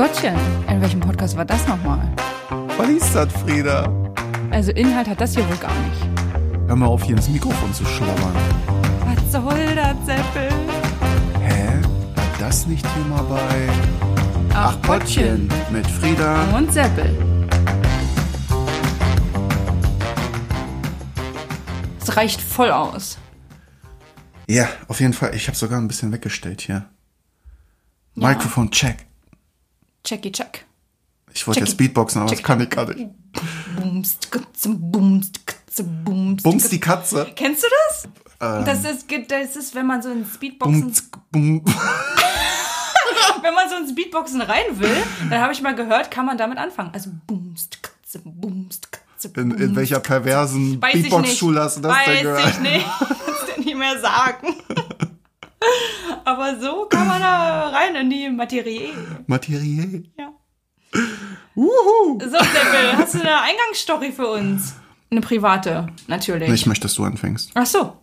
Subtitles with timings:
[0.00, 0.34] Gottchen,
[0.66, 2.00] in welchem Podcast war das nochmal?
[2.78, 3.86] Was ist das, Frieda?
[4.50, 6.08] Also Inhalt hat das hier wohl gar nicht.
[6.68, 8.32] Hör mal auf, hier ins Mikrofon zu schlabbern.
[9.04, 10.48] Was soll das, Seppel?
[11.42, 11.82] Hä?
[12.14, 13.68] War das nicht Thema bei
[15.70, 16.44] mit Frieda?
[16.56, 17.14] Und Seppel.
[22.00, 23.18] Es reicht voll aus.
[24.48, 25.34] Ja, auf jeden Fall.
[25.34, 26.86] Ich habe sogar ein bisschen weggestellt hier.
[28.14, 28.28] Ja.
[28.30, 29.09] Mikrofon check.
[30.04, 30.64] Checky check.
[31.32, 31.76] Ich wollte jetzt.
[31.76, 33.08] Beatboxen, aber das Check kann ich gar nicht.
[33.76, 36.42] Bumst, ktze, bumst, ktze, bumst.
[36.42, 37.30] Bums die Katze.
[37.36, 38.08] Kennst du das?
[38.40, 41.62] Das, ist, das ist, wenn man so ins Beatboxen, Bums, bum.
[43.42, 44.96] wenn man so ins Beatboxen rein will,
[45.28, 46.90] dann habe ich mal gehört, kann man damit anfangen.
[46.94, 49.76] Also bumst, ktze, bumst, ktze, In, in bumst.
[49.76, 52.48] welcher perversen Weiß Beatbox-Schule hast du das Weiß denn gehört?
[52.48, 52.86] ich nicht.
[52.98, 54.54] Kannst du nicht mehr sagen.
[56.24, 58.90] Aber so kann man da rein in die Materie.
[59.26, 60.04] Materie.
[60.18, 60.32] Ja.
[61.54, 62.18] Wuhu.
[62.20, 64.74] So, Seppel, hast du eine Eingangsstory für uns?
[65.10, 66.48] Eine private, natürlich.
[66.48, 67.50] Ich möchte, dass du anfängst.
[67.54, 67.96] Ach so.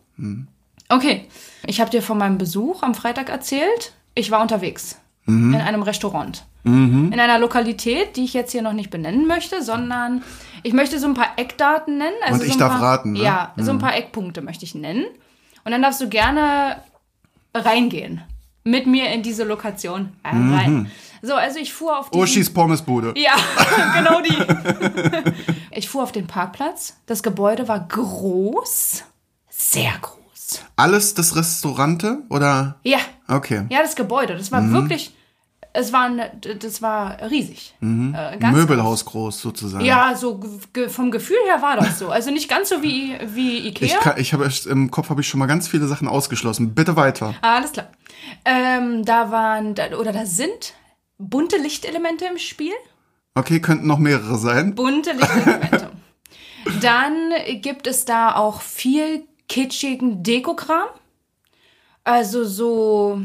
[0.90, 1.28] Okay.
[1.66, 3.94] Ich habe dir von meinem Besuch am Freitag erzählt.
[4.16, 5.00] Ich war unterwegs.
[5.26, 6.46] In einem Restaurant.
[6.64, 10.24] In einer Lokalität, die ich jetzt hier noch nicht benennen möchte, sondern
[10.64, 12.16] ich möchte so ein paar Eckdaten nennen.
[12.26, 13.20] Also Und ich so darf paar, raten, ne?
[13.22, 15.06] Ja, so ein paar Eckpunkte möchte ich nennen.
[15.64, 16.82] Und dann darfst du gerne
[17.66, 18.22] reingehen.
[18.64, 20.92] Mit mir in diese Lokation rein.
[21.22, 22.22] So, also ich fuhr auf diesen...
[22.24, 23.14] Oschis Pommesbude.
[23.16, 23.32] Ja,
[23.98, 25.34] genau die.
[25.72, 26.98] Ich fuhr auf den Parkplatz.
[27.06, 29.04] Das Gebäude war groß.
[29.50, 30.62] Sehr groß.
[30.76, 32.80] Alles das Restaurante oder?
[32.84, 33.66] Ja, Okay.
[33.70, 34.36] ja, das Gebäude.
[34.36, 35.14] Das war wirklich,
[35.78, 37.76] es war, eine, das war riesig.
[37.82, 39.86] Äh, ganz Möbelhaus groß sozusagen.
[39.86, 40.42] Ja, so
[40.74, 42.10] ge vom Gefühl her war das so.
[42.10, 43.86] Also nicht ganz so wie, wie Ikea.
[43.86, 46.74] Ich, kann, ich habe im Kopf habe ich schon mal ganz viele Sachen ausgeschlossen.
[46.74, 47.36] Bitte weiter.
[47.42, 47.90] Alles klar.
[48.44, 50.74] Ähm, da waren, oder da sind
[51.20, 52.74] bunte Lichtelemente im Spiel.
[53.36, 54.74] Okay, könnten noch mehrere sein.
[54.74, 55.92] Bunte Lichtelemente.
[56.82, 60.88] Dann gibt es da auch viel kitschigen Dekokram.
[62.04, 63.22] Also so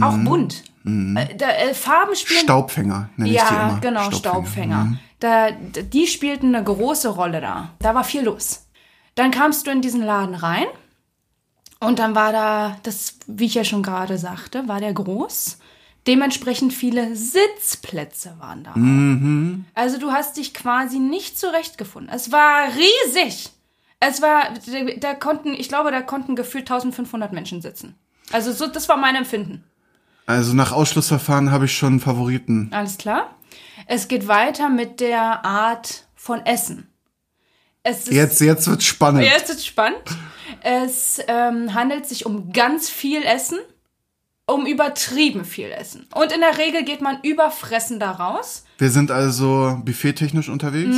[0.00, 0.64] auch bunt.
[0.84, 2.40] Äh, Da, äh, Farben spielen.
[2.40, 3.80] Staubfänger nenne ich die ja, immer.
[3.80, 4.98] genau, Staubfänger.
[5.20, 7.70] Da, d- die spielten eine große Rolle da.
[7.78, 8.66] Da war viel los.
[9.14, 10.66] Dann kamst du in diesen Laden rein
[11.80, 15.58] und dann war da, das, wie ich ja schon gerade sagte, war der groß.
[16.06, 18.74] Dementsprechend viele Sitzplätze waren da.
[19.74, 22.12] Also du hast dich quasi nicht zurechtgefunden.
[22.12, 23.50] Es war riesig.
[24.00, 24.48] Es war,
[24.98, 27.94] da konnten, ich glaube, da konnten gefühlt 1500 Menschen sitzen.
[28.32, 29.62] Also so, das war mein Empfinden.
[30.32, 32.70] Also nach Ausschlussverfahren habe ich schon einen Favoriten.
[32.72, 33.34] Alles klar.
[33.86, 36.88] Es geht weiter mit der Art von Essen.
[37.82, 39.26] Es ist, Jetzt, jetzt wird spannend.
[39.26, 39.98] Es ist spannend.
[40.62, 43.58] Es ähm, handelt sich um ganz viel Essen,
[44.46, 46.06] um übertrieben viel Essen.
[46.14, 48.64] Und in der Regel geht man überfressen da raus.
[48.78, 50.96] Wir sind also buffettechnisch unterwegs.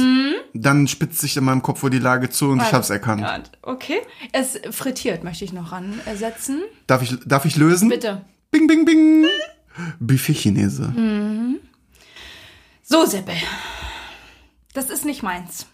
[0.52, 3.50] Dann spitzt sich in meinem Kopf wohl die Lage zu und ich habe es erkannt.
[3.62, 4.00] Okay.
[4.32, 6.62] Es frittiert, möchte ich noch ransetzen.
[6.86, 7.88] Darf ich, darf ich lösen?
[7.88, 8.24] Bitte.
[8.54, 9.26] Bing, bing, bing.
[9.98, 10.92] Buffet Chinese.
[12.84, 13.34] So, Seppel.
[14.74, 15.66] Das ist nicht meins.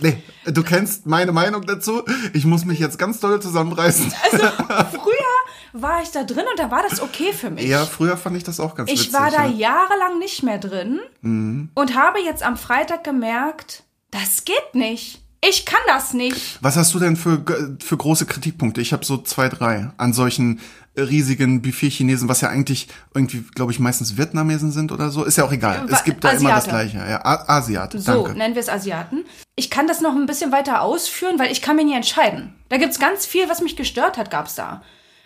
[0.00, 2.02] Nee, du kennst meine Meinung dazu.
[2.32, 4.10] Ich muss mich jetzt ganz doll zusammenreißen.
[4.30, 5.36] Früher
[5.72, 7.64] war ich da drin und da war das okay für mich.
[7.66, 9.12] Ja, früher fand ich das auch ganz Ich witzig.
[9.12, 9.48] war da ja.
[9.52, 9.58] Mhm.
[9.58, 15.22] jahrelang nicht mehr drin und habe jetzt am Freitag gemerkt, das geht nicht.
[15.42, 16.58] Ich kann das nicht.
[16.62, 17.42] Was hast du denn für,
[17.82, 18.80] für große Kritikpunkte?
[18.80, 20.60] Ich habe so zwei, drei an solchen
[20.96, 25.24] riesigen Buffet-Chinesen, was ja eigentlich irgendwie, glaube ich, meistens Vietnamesen sind oder so.
[25.24, 25.88] Ist ja auch egal.
[25.90, 26.64] Wa- Es gibt da immer das.
[26.68, 26.96] Gleiche.
[26.96, 28.38] Ja, A Asiate, So, danke.
[28.38, 29.24] nennen wir es Asiaten.
[29.56, 32.54] Ich kann das noch ein bisschen weiter ausführen, weil ich kann mir nie entscheiden.
[32.70, 34.82] Da gibt's ganz viel, was mich gestört hat, gab's da.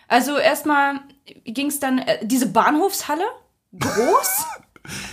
[0.09, 1.01] Also erstmal
[1.45, 3.23] ging's dann, äh, diese Bahnhofshalle,
[3.79, 4.45] groß.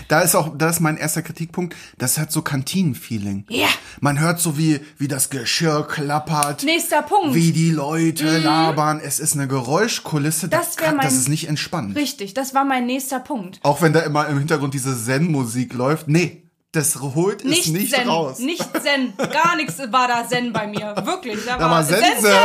[0.08, 3.46] Da ist auch, da ist mein erster Kritikpunkt, das hat so Kantinen-Feeling.
[3.50, 3.68] Ja.
[4.00, 6.64] Man hört so, wie, wie das Geschirr klappert.
[6.64, 7.36] Nächster Punkt.
[7.36, 9.02] Wie die Leute labern.
[9.04, 10.48] Es ist eine Geräuschkulisse.
[10.48, 11.96] Das Das, kann, das mein- ist nicht entspannt.
[11.96, 13.60] Richtig, das war mein nächster Punkt.
[13.64, 16.08] Auch wenn da immer im Hintergrund diese Zen-Musik läuft.
[16.08, 18.40] Nee, das holt es Nicht, nicht Zen, raus.
[18.40, 19.14] nicht Zen.
[19.18, 20.96] Gar nichts war da Zen bei mir.
[21.06, 21.40] Wirklich.
[21.46, 22.28] Da, Da war Sense.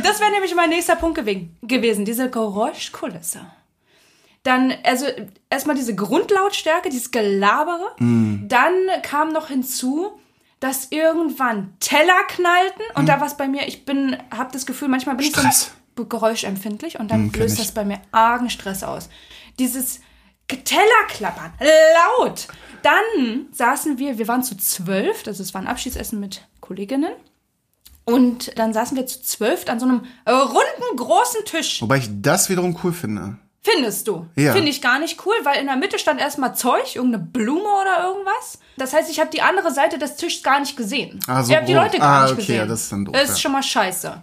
[0.04, 3.40] Das wäre nämlich mein nächster Punkt gewe gewesen, diese Geräuschkulisse.
[4.42, 5.06] Dann, also
[5.50, 7.94] erstmal diese Grundlautstärke, dieses Gelabere.
[7.98, 8.48] Mm.
[8.48, 10.18] Dann kam noch hinzu,
[10.60, 14.88] dass irgendwann Teller knallten und da war es bei mir, ich bin, habe das Gefühl,
[14.88, 15.30] manchmal bin Mm.
[15.30, 15.62] Stress.
[15.66, 19.10] ich so geräuschempfindlich und dann Mm, löst das bei mir argen Stress aus.
[19.58, 20.00] Dieses
[20.48, 21.52] Teller klappern,
[22.18, 22.48] laut.
[22.82, 27.12] Dann saßen wir, wir waren zu zwölf, also es war ein Abschiedsessen mit Kolleginnen.
[28.12, 31.80] Und dann saßen wir zu zwölf an so einem äh, runden, großen Tisch.
[31.82, 33.36] Wobei ich das wiederum cool finde.
[33.62, 34.26] Findest du?
[34.36, 34.54] Ja.
[34.54, 38.08] Finde ich gar nicht cool, weil in der Mitte stand erstmal Zeug, irgendeine Blume oder
[38.08, 38.58] irgendwas.
[38.78, 41.20] Das heißt, ich habe die andere Seite des Tischs gar nicht gesehen.
[41.26, 41.74] Ah, so ich habe die.
[41.74, 42.56] Leute gar Ah, nicht okay, gesehen.
[42.56, 44.22] ja, das ist dann doof, Das ist schon mal scheiße.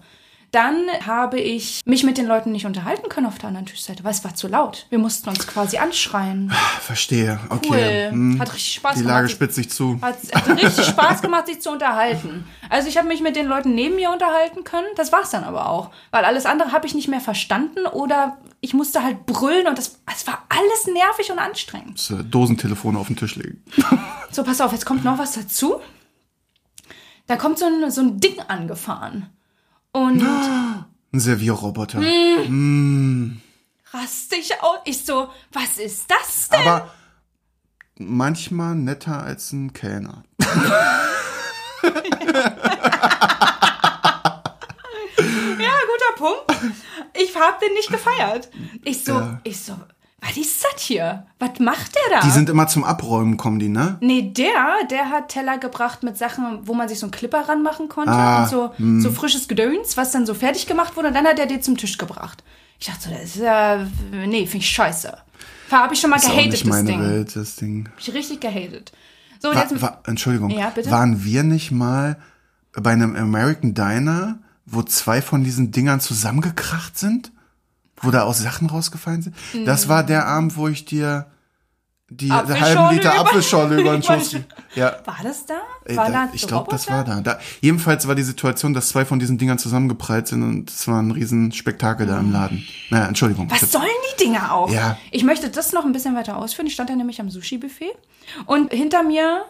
[0.52, 4.12] Dann habe ich mich mit den Leuten nicht unterhalten können auf der anderen Tischseite, weil
[4.12, 4.86] es war zu laut.
[4.90, 6.52] Wir mussten uns quasi anschreien.
[6.80, 7.38] Verstehe.
[7.50, 7.68] Okay.
[7.70, 8.12] Cool.
[8.12, 8.40] Hm.
[8.40, 9.14] Hat richtig Spaß Die gemacht.
[9.16, 10.00] Lage sich- spitzt sich zu.
[10.02, 12.46] Hat, hat richtig Spaß gemacht, sich zu unterhalten.
[12.70, 14.88] Also ich habe mich mit den Leuten neben mir unterhalten können.
[14.96, 15.92] Das war's dann aber auch.
[16.12, 20.00] Weil alles andere habe ich nicht mehr verstanden oder ich musste halt brüllen und das,
[20.16, 21.98] es war alles nervig und anstrengend.
[22.00, 23.64] Das, äh, Dosentelefone auf den Tisch legen.
[24.32, 25.82] So, pass auf, jetzt kommt noch was dazu.
[27.28, 29.28] Da kommt so ein, so ein Ding angefahren.
[29.98, 32.00] Und Ein Servierroboter.
[32.00, 33.42] Hm.
[33.92, 34.78] rast dich aus.
[34.86, 36.68] Ich so, was ist das denn?
[36.68, 36.92] Aber
[37.98, 40.24] manchmal netter als ein Kellner.
[45.60, 46.76] Ja, guter Punkt.
[47.14, 48.50] Ich hab den nicht gefeiert.
[48.84, 49.40] Ich so, Ja.
[49.44, 49.76] ich so,
[50.22, 51.28] was ist das hier?
[51.40, 52.25] Was macht der da?
[52.25, 53.98] Die sind immer zum Abräumen, kommen die, ne?
[54.02, 57.88] Nee, der, der hat Teller gebracht mit Sachen, wo man sich so einen Clipper ranmachen
[57.88, 61.25] konnte Ah, und so, so frisches Gedöns, was dann so fertig gemacht wurde und dann
[61.25, 62.44] hat er die zum Tisch gebracht.
[62.80, 65.16] Ich dachte so, das ist ja, nee, finde ich scheiße.
[65.72, 67.00] Habe ich schon mal Ist auch gehatet, nicht das meine Ding.
[67.02, 67.90] Welt, das Ding.
[67.92, 68.92] Hab ich richtig gehatet.
[69.40, 70.50] So, und Wa jetzt, wa Entschuldigung.
[70.50, 70.72] Ja?
[70.86, 72.18] Waren wir nicht mal
[72.74, 77.31] bei einem American Diner, wo zwei von diesen Dingern zusammengekracht sind?
[78.02, 79.36] Wo da auch Sachen rausgefallen sind?
[79.66, 81.28] Das war der Abend, wo ich dir
[82.10, 84.36] die halben Liter Apfelschorle über den Schuss.
[84.76, 84.98] Ja.
[85.04, 85.56] war das da?
[85.86, 87.20] Ey, War da, da ich glaube, das war da.
[87.20, 87.40] da.
[87.60, 91.12] Jedenfalls war die Situation, dass zwei von diesen Dingern zusammengeprallt sind und es war ein
[91.12, 92.66] riesen Spektakel da im Laden.
[92.90, 93.52] Naja, Entschuldigung.
[93.52, 94.70] Was sollen die Dinger auch?
[94.72, 94.98] Ja.
[95.12, 96.68] Ich möchte das noch ein bisschen weiter ausführen.
[96.68, 97.92] Ich stand da nämlich am Sushi-Buffet
[98.46, 99.44] und hinter mir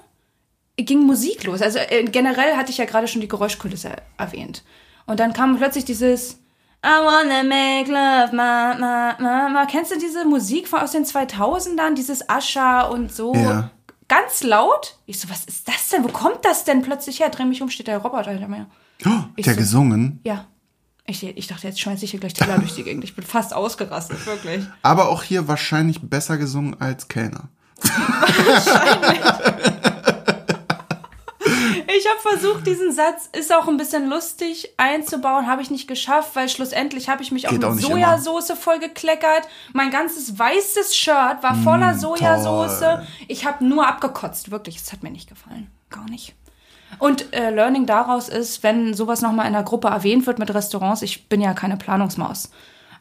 [0.78, 1.62] ging Musik los.
[1.62, 4.64] Also äh, generell hatte ich ja gerade schon die Geräuschkulisse erwähnt.
[5.06, 6.40] Und dann kam plötzlich dieses
[6.90, 9.66] I wanna make love, ma, ma, ma, ma.
[9.66, 11.96] Kennst du diese Musik von aus den 2000ern?
[11.96, 13.36] Dieses Ascher und so.
[13.36, 13.72] Ja.
[14.08, 14.98] Ganz laut.
[15.06, 16.06] Ich so, was ist das denn?
[16.06, 17.28] Wo kommt das denn plötzlich her?
[17.30, 18.68] Dreh mich um, steht der Roboter hinter mir.
[19.06, 20.22] Oh, Ich der so- gesungen.
[20.24, 20.46] Ja.
[21.10, 23.04] Ich, ich dachte, jetzt schmeiß ich hier gleich Teller durch die Gegend.
[23.04, 24.66] Ich bin fast ausgerastet, wirklich.
[24.82, 27.50] Aber auch hier wahrscheinlich besser gesungen als Kellner.
[31.98, 36.36] Ich habe versucht, diesen Satz ist auch ein bisschen lustig einzubauen, habe ich nicht geschafft,
[36.36, 39.48] weil schlussendlich habe ich mich auch Geht mit auch Sojasauce vollgekleckert.
[39.74, 42.80] Mein ganzes weißes Shirt war voller Mm, Sojasauce.
[42.80, 43.08] toll.
[43.28, 44.76] Ich habe nur abgekotzt, wirklich.
[44.78, 46.36] Es hat mir nicht gefallen, gar nicht.
[47.00, 51.02] Und äh, Learning daraus ist, wenn sowas nochmal in der Gruppe erwähnt wird mit Restaurants,
[51.02, 52.50] ich bin ja keine Planungsmaus.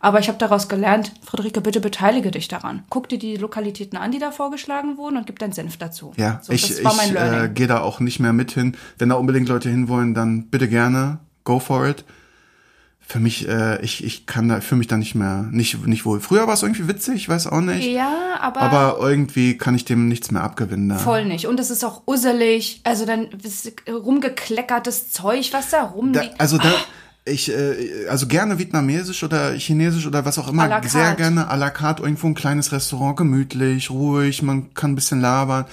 [0.07, 2.85] Aber ich habe daraus gelernt, Friederike, bitte beteilige dich daran.
[2.91, 6.13] Guck dir die Lokalitäten an, die da vorgeschlagen wurden und gib deinen Senf dazu.
[6.17, 8.77] Ja, so, ich, das war mein ich äh, gehe da auch nicht mehr mit hin.
[8.99, 12.05] Wenn da unbedingt Leute hinwollen, dann bitte gerne, go for it.
[13.01, 16.21] Für mich, äh, ich, ich kann da, fühle mich da nicht mehr, nicht, nicht wohl.
[16.21, 17.85] Früher war es irgendwie witzig, ich weiß auch nicht.
[17.89, 20.99] ja, aber, Aber irgendwie kann ich dem nichts mehr abgewinnen da.
[20.99, 21.49] voll nicht.
[21.49, 22.81] Und es ist auch usselig.
[22.85, 23.27] Also dann
[23.89, 26.35] rumgekleckertes Zeug, was da da rumliegt.
[26.39, 26.73] also da,
[27.27, 31.71] ich, äh, also gerne vietnamesisch oder chinesisch oder was auch immer, sehr gerne à la
[31.71, 35.67] carte, irgendwo ein kleines Restaurant, gemütlich, ruhig, man kann ein bisschen labern.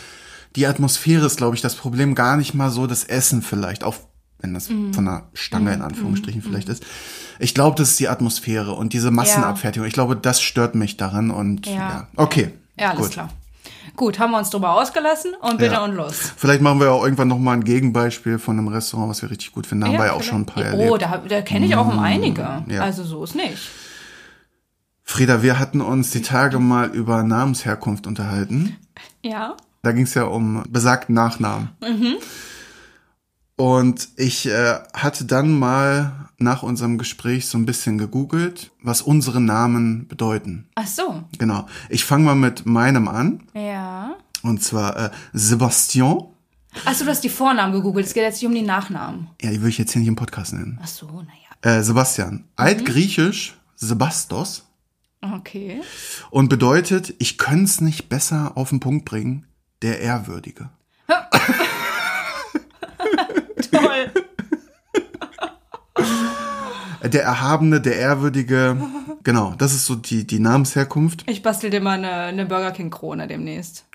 [0.56, 3.96] Die Atmosphäre ist, glaube ich, das Problem, gar nicht mal so das Essen vielleicht, auch
[4.40, 4.94] wenn das Mhm.
[4.94, 6.84] von einer Stange in Anführungsstrichen vielleicht ist.
[7.40, 9.88] Ich glaube, das ist die Atmosphäre und diese Massenabfertigung.
[9.88, 12.08] Ich glaube, das stört mich daran und ja, Ja.
[12.18, 12.52] okay.
[12.78, 13.12] ja, alles gut.
[13.12, 13.30] klar.
[13.96, 15.84] Gut, haben wir uns drüber ausgelassen und bitte Ja.
[15.84, 16.34] und los.
[16.36, 19.52] Vielleicht machen wir auch irgendwann noch mal ein Gegenbeispiel von einem Restaurant, was wir richtig
[19.52, 19.82] gut finden.
[19.86, 20.92] Da haben wir ja auch schon ein paar erlebt.
[20.92, 22.64] Oh, da, da kenne ich auch um einige.
[22.68, 22.82] ja.
[22.82, 23.70] Also so ist nicht.
[25.04, 28.78] Frieda, wir hatten uns die Tage mal über Namensherkunft unterhalten.
[29.22, 29.56] Ja.
[29.84, 31.70] Da ging es ja um besagten Nachnamen.
[33.56, 39.40] Und ich äh, hatte dann mal nach unserem Gespräch so ein bisschen gegoogelt, was unsere
[39.40, 40.68] Namen bedeuten.
[40.76, 41.24] Ach so.
[41.38, 41.68] Genau.
[41.90, 43.44] Ich fange mal mit meinem an.
[43.54, 44.16] Ja.
[44.42, 46.26] Und zwar äh, Sebastian.
[46.86, 48.08] Achso, du hast die Vornamen gegoogelt.
[48.08, 49.30] Es geht jetzt nicht um die Nachnamen.
[49.42, 50.80] Ja, die würde ich jetzt hier nicht im Podcast nennen.
[50.82, 51.78] Ach so, naja.
[51.80, 52.46] Äh, Sebastian.
[52.56, 54.66] Altgriechisch Sebastos.
[55.22, 55.82] Okay.
[56.32, 59.46] Und bedeutet, ich könnte es nicht besser auf den Punkt bringen,
[59.82, 60.70] der Ehrwürdige.
[67.04, 68.78] Der Erhabene, der Ehrwürdige.
[69.26, 71.24] Genau, das ist so die, die Namensherkunft.
[71.30, 73.86] Ich bastel dir mal eine, eine Burger King Krone demnächst.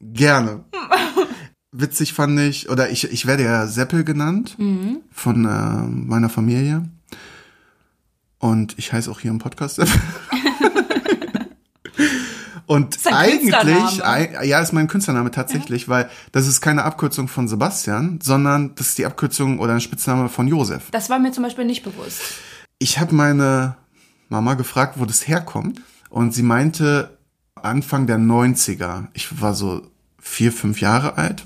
[0.00, 0.64] Gerne.
[1.72, 4.58] Witzig fand ich, oder ich, ich werde ja Seppel genannt
[5.10, 6.86] von äh, meiner Familie.
[8.38, 9.98] Und ich heiße auch hier im Podcast Seppel.
[12.66, 13.54] Und eigentlich,
[14.42, 18.98] ja, ist mein Künstlername tatsächlich, weil das ist keine Abkürzung von Sebastian, sondern das ist
[18.98, 20.90] die Abkürzung oder ein Spitzname von Josef.
[20.90, 22.22] Das war mir zum Beispiel nicht bewusst.
[22.78, 23.76] Ich habe meine
[24.28, 25.82] Mama gefragt, wo das herkommt.
[26.08, 27.18] Und sie meinte
[27.54, 29.08] Anfang der 90er.
[29.14, 29.82] Ich war so
[30.18, 31.44] vier, fünf Jahre alt.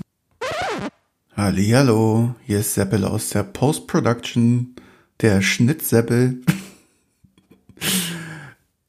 [1.35, 4.75] Hallo, hier ist Seppel aus der Post-Production,
[5.21, 6.41] der Schnittseppel.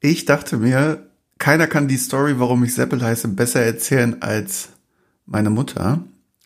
[0.02, 1.09] Ich dachte mir,
[1.40, 4.68] keiner kann die Story, warum ich Seppel heiße, besser erzählen als
[5.24, 6.04] meine Mutter.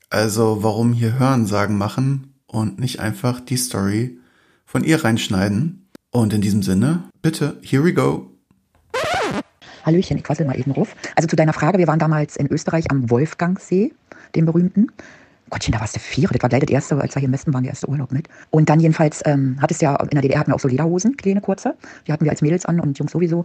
[0.09, 4.19] Also warum hier Hörensagen machen und nicht einfach die Story
[4.65, 5.91] von ihr reinschneiden.
[6.13, 8.31] Und in diesem Sinne, bitte, here we go.
[9.85, 10.95] Hallöchen, ich quassel mal eben ruf.
[11.17, 13.93] Also zu deiner Frage, wir waren damals in Österreich am Wolfgangsee,
[14.37, 14.87] dem berühmten.
[15.51, 17.53] Gottchen, da warst du vier, das war gleich das erste, als wir hier im Westen
[17.53, 18.29] waren, der erste Urlaub mit.
[18.51, 21.41] Und dann jedenfalls, ähm, hattest ja, in der DDR hatten wir auch so Lederhosen, kleine,
[21.41, 21.77] kurze.
[22.07, 23.45] Die hatten wir als Mädels an und Jungs sowieso.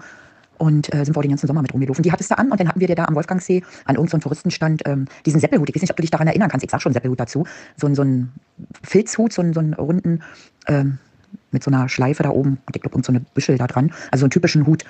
[0.60, 2.04] Und äh, sind auch den ganzen Sommer mit rumgelaufen.
[2.04, 4.84] Die hattest du an und dann hatten wir dir da am Wolfgangsee an irgendeinem Touristenstand
[4.86, 5.68] ähm, diesen Seppelhut.
[5.70, 6.64] Ich weiß nicht, ob du dich daran erinnern kannst.
[6.66, 7.46] Ich sag schon Seppelhut dazu.
[7.78, 8.32] So, ein- so ein
[8.84, 10.22] Filzhut, so, so einen runden,
[10.68, 10.98] ähm,
[11.52, 14.22] mit so einer Schleife da oben und ich glaube, so eine Büschel da dran, also
[14.22, 14.84] so einen typischen Hut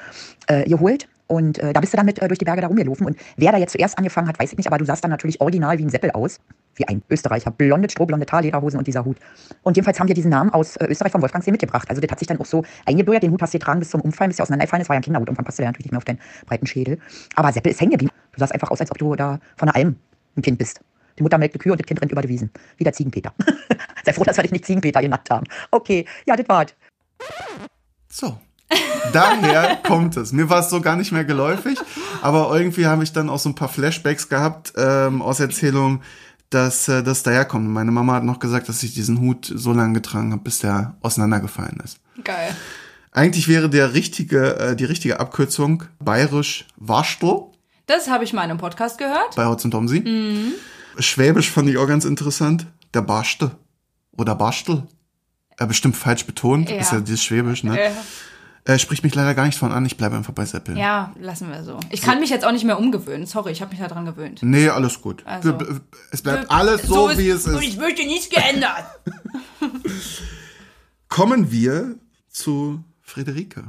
[0.48, 1.08] äh, geholt.
[1.30, 3.06] Und äh, da bist du dann mit äh, durch die Berge da rumgelaufen.
[3.06, 5.40] Und wer da jetzt zuerst angefangen hat, weiß ich nicht, aber du sahst dann natürlich
[5.40, 6.40] original wie ein Seppel aus.
[6.76, 7.52] Wie ein Österreicher.
[7.52, 9.18] Blonde, strohblonde Tarlederhosen und dieser Hut.
[9.62, 11.88] Und jedenfalls haben wir diesen Namen aus äh, Österreich vom Wolfgangsee mitgebracht.
[11.88, 13.22] Also das hat sich dann auch so eingebürgert.
[13.22, 14.82] Den Hut hast du getragen bis zum Umfallen, bis du auseinanderfallen.
[14.82, 15.28] Das war ja ein Kinderhut.
[15.28, 16.98] Irgendwann passte der natürlich nicht mehr auf deinen breiten Schädel.
[17.36, 18.12] Aber Seppel ist hängen geblieben.
[18.32, 19.98] Du sahst einfach aus, als ob du da von einer Alm
[20.36, 20.82] ein Kind bist.
[21.20, 22.50] Die Mutter melkt die Kühe und das Kind rennt über die Wiesen.
[22.78, 23.34] Wie der Ziegenpeter.
[24.04, 25.46] Sei froh, dass wir dich nicht Ziegenpeter genannt haben.
[25.70, 26.74] Okay, ja, das war's.
[28.08, 28.40] So.
[29.14, 30.32] Daher kommt es.
[30.32, 31.78] Mir war es so gar nicht mehr geläufig,
[32.22, 36.02] aber irgendwie habe ich dann auch so ein paar Flashbacks gehabt ähm, aus Erzählungen,
[36.52, 37.68] dass äh, das daherkommt.
[37.68, 40.96] Meine Mama hat noch gesagt, dass ich diesen Hut so lange getragen habe, bis der
[41.02, 42.00] auseinandergefallen ist.
[42.24, 42.56] Geil.
[43.12, 47.46] Eigentlich wäre der richtige, äh, die richtige Abkürzung bayerisch Warstel
[47.88, 49.36] Das habe ich mal in einem Podcast gehört.
[49.36, 50.04] bei Hotz und Tomsi.
[51.00, 52.68] Schwäbisch fand ich auch ganz interessant.
[52.94, 53.52] Der Barste
[54.18, 54.84] oder Barstel.
[55.58, 56.78] Er bestimmt falsch betont, Ja.
[56.78, 57.78] ist ja dieses Schwäbisch, ne?
[58.66, 60.78] Äh, Er spricht mich leider gar nicht von an, ich bleibe einfach bei Seppel.
[60.78, 61.80] ja, lassen wir so.
[61.92, 63.26] Ich kann mich jetzt auch nicht mehr umgewöhnen.
[63.26, 64.40] Sorry, ich habe mich daran gewöhnt.
[64.44, 65.26] Nee, alles gut.
[65.26, 67.64] Also- Wir- Es bleibt alles so, wie es Und ist.
[67.64, 68.86] ich möchte nichts geändert.
[71.08, 71.96] Kommen wir
[72.30, 73.64] zu Friederike.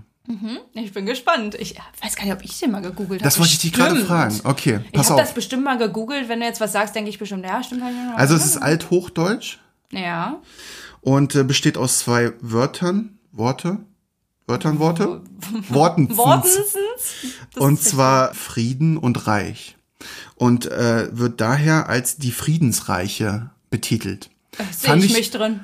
[0.74, 1.56] Ich bin gespannt.
[1.56, 3.24] Ich weiß gar nicht, ob ich den mal gegoogelt habe.
[3.24, 4.40] Das wollte ich dich gerade fragen.
[4.44, 5.34] Okay, Ich pass habe das auf.
[5.34, 6.28] bestimmt mal gegoogelt.
[6.28, 7.82] Wenn du jetzt was sagst, denke ich bestimmt, ja, stimmt.
[7.82, 9.58] ich noch Also es ist Althochdeutsch
[9.90, 10.40] Ja.
[11.00, 13.78] und äh, besteht aus zwei Wörtern, Worte,
[14.50, 15.22] Wörtern, Worte,
[15.70, 16.14] Worten.
[16.16, 16.68] Wortensens?
[17.54, 19.76] Das Und zwar Frieden und Reich.
[20.34, 24.30] Und äh, wird daher als die Friedensreiche betitelt.
[24.58, 25.60] richtig- Sehe ich, mich drin.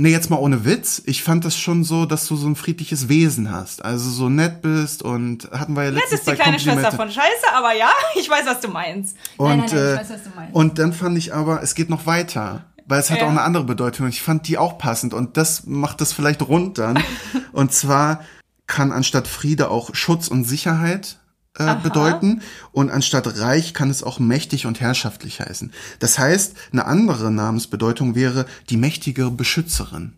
[0.00, 1.02] Nee, jetzt mal ohne Witz.
[1.06, 3.84] Ich fand das schon so, dass du so ein friedliches Wesen hast.
[3.84, 6.92] Also so nett bist und hatten wir ja Das letztens ist die bei kleine Schwester
[6.92, 9.16] von Scheiße, aber ja, ich weiß, was du meinst.
[9.38, 10.54] Und, nein, nein, nein, äh, ich weiß, was du meinst.
[10.54, 12.64] und dann fand ich aber, es geht noch weiter.
[12.88, 13.26] Weil es hat Ja.
[13.26, 14.06] auch eine andere Bedeutung.
[14.06, 15.14] Und ich fand die auch passend.
[15.14, 16.98] Und das macht das vielleicht rund dann.
[17.52, 18.20] und zwar
[18.66, 21.18] kann anstatt Friede auch Schutz und Sicherheit
[21.58, 22.42] äh, bedeuten.
[22.72, 25.72] Und anstatt reich kann es auch mächtig und herrschaftlich heißen.
[25.98, 30.14] Das heißt, eine andere Namensbedeutung wäre die mächtige Beschützerin.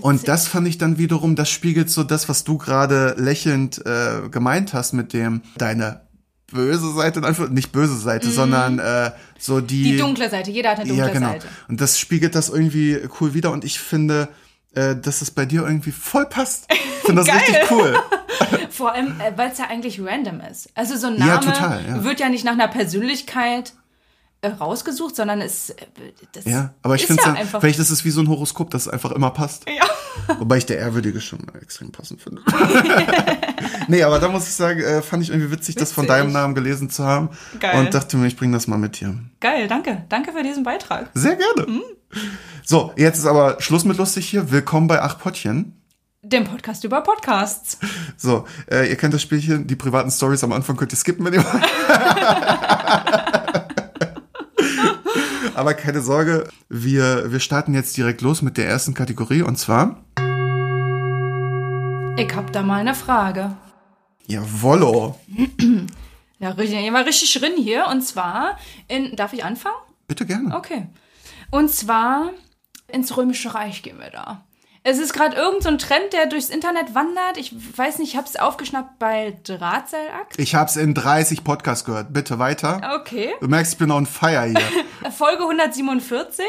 [0.00, 4.28] Und das fand ich dann wiederum, das spiegelt so das, was du gerade lächelnd äh,
[4.28, 6.00] gemeint hast mit dem deine
[6.52, 10.50] böse Seite, nicht böse Seite, sondern äh, so die, die dunkle Seite.
[10.50, 11.28] Jeder hat eine dunkle ja genau.
[11.32, 11.48] Seite.
[11.68, 14.28] Und das spiegelt das irgendwie cool wieder und ich finde,
[14.74, 16.66] äh, dass es bei dir irgendwie voll passt.
[16.72, 17.38] Ich finde das Geil.
[17.38, 17.96] richtig cool.
[18.70, 20.70] Vor allem, äh, weil es ja eigentlich random ist.
[20.74, 22.04] Also so ein Ja, Name total, ja.
[22.04, 23.72] wird ja nicht nach einer Persönlichkeit
[24.48, 25.74] rausgesucht, sondern es äh,
[26.32, 27.60] das Ja, aber ich finde ja einfach.
[27.60, 29.64] vielleicht ist es wie so ein Horoskop, das einfach immer passt.
[29.68, 29.84] Ja.
[30.38, 32.42] Wobei ich der Ehrwürdige schon extrem passend finde.
[33.88, 36.16] nee, aber da muss ich sagen, äh, fand ich irgendwie witzig, das von Witzig.
[36.18, 37.30] deinem Namen gelesen zu haben.
[37.60, 37.78] Geil.
[37.78, 39.16] Und dachte mir, ich bringe das mal mit hier.
[39.40, 40.04] Geil, danke.
[40.08, 41.10] Danke für diesen Beitrag.
[41.14, 41.70] Sehr gerne.
[41.70, 41.82] Mhm.
[42.64, 44.50] So, jetzt ist aber Schluss mit lustig hier.
[44.50, 45.78] Willkommen bei Ach Pottchen.
[46.24, 47.78] Den Podcast über Podcasts.
[48.16, 51.32] So, äh, ihr kennt das Spielchen, die privaten Stories am Anfang könnt ihr skippen, wenn
[51.34, 51.64] ihr wollt.
[55.54, 60.02] Aber keine Sorge, wir, wir starten jetzt direkt los mit der ersten Kategorie und zwar,
[62.16, 63.54] Ich hab da mal eine Frage.
[64.26, 65.18] jawollo.
[66.38, 67.86] Ja, richtig, immer richtig drin hier.
[67.90, 69.76] Und zwar in, darf ich anfangen?
[70.08, 70.56] Bitte gerne.
[70.56, 70.88] Okay.
[71.50, 72.30] Und zwar
[72.88, 74.44] ins Römische Reich gehen wir da.
[74.84, 77.36] Es ist gerade irgendein so ein Trend, der durchs Internet wandert.
[77.36, 80.36] Ich weiß nicht, ich habe es aufgeschnappt bei Drahtseilakt.
[80.38, 82.12] Ich hab's in 30 Podcasts gehört.
[82.12, 82.80] Bitte weiter.
[83.00, 83.32] Okay.
[83.40, 84.60] Du merkst, ich bin on fire hier.
[85.12, 86.44] Folge 147.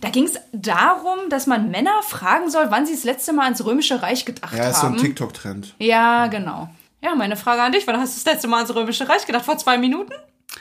[0.00, 3.64] Da ging es darum, dass man Männer fragen soll, wann sie das letzte Mal ans
[3.64, 4.94] Römische Reich gedacht Ja, ist so haben.
[4.96, 5.74] ein TikTok-Trend.
[5.78, 6.68] Ja, genau.
[7.00, 9.44] Ja, meine Frage an dich, wann hast du das letzte Mal ans Römische Reich gedacht?
[9.44, 10.12] Vor zwei Minuten?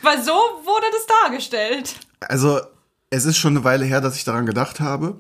[0.04, 1.96] Weil so wurde das dargestellt.
[2.22, 2.60] Also,
[3.10, 5.20] es ist schon eine Weile her, dass ich daran gedacht habe.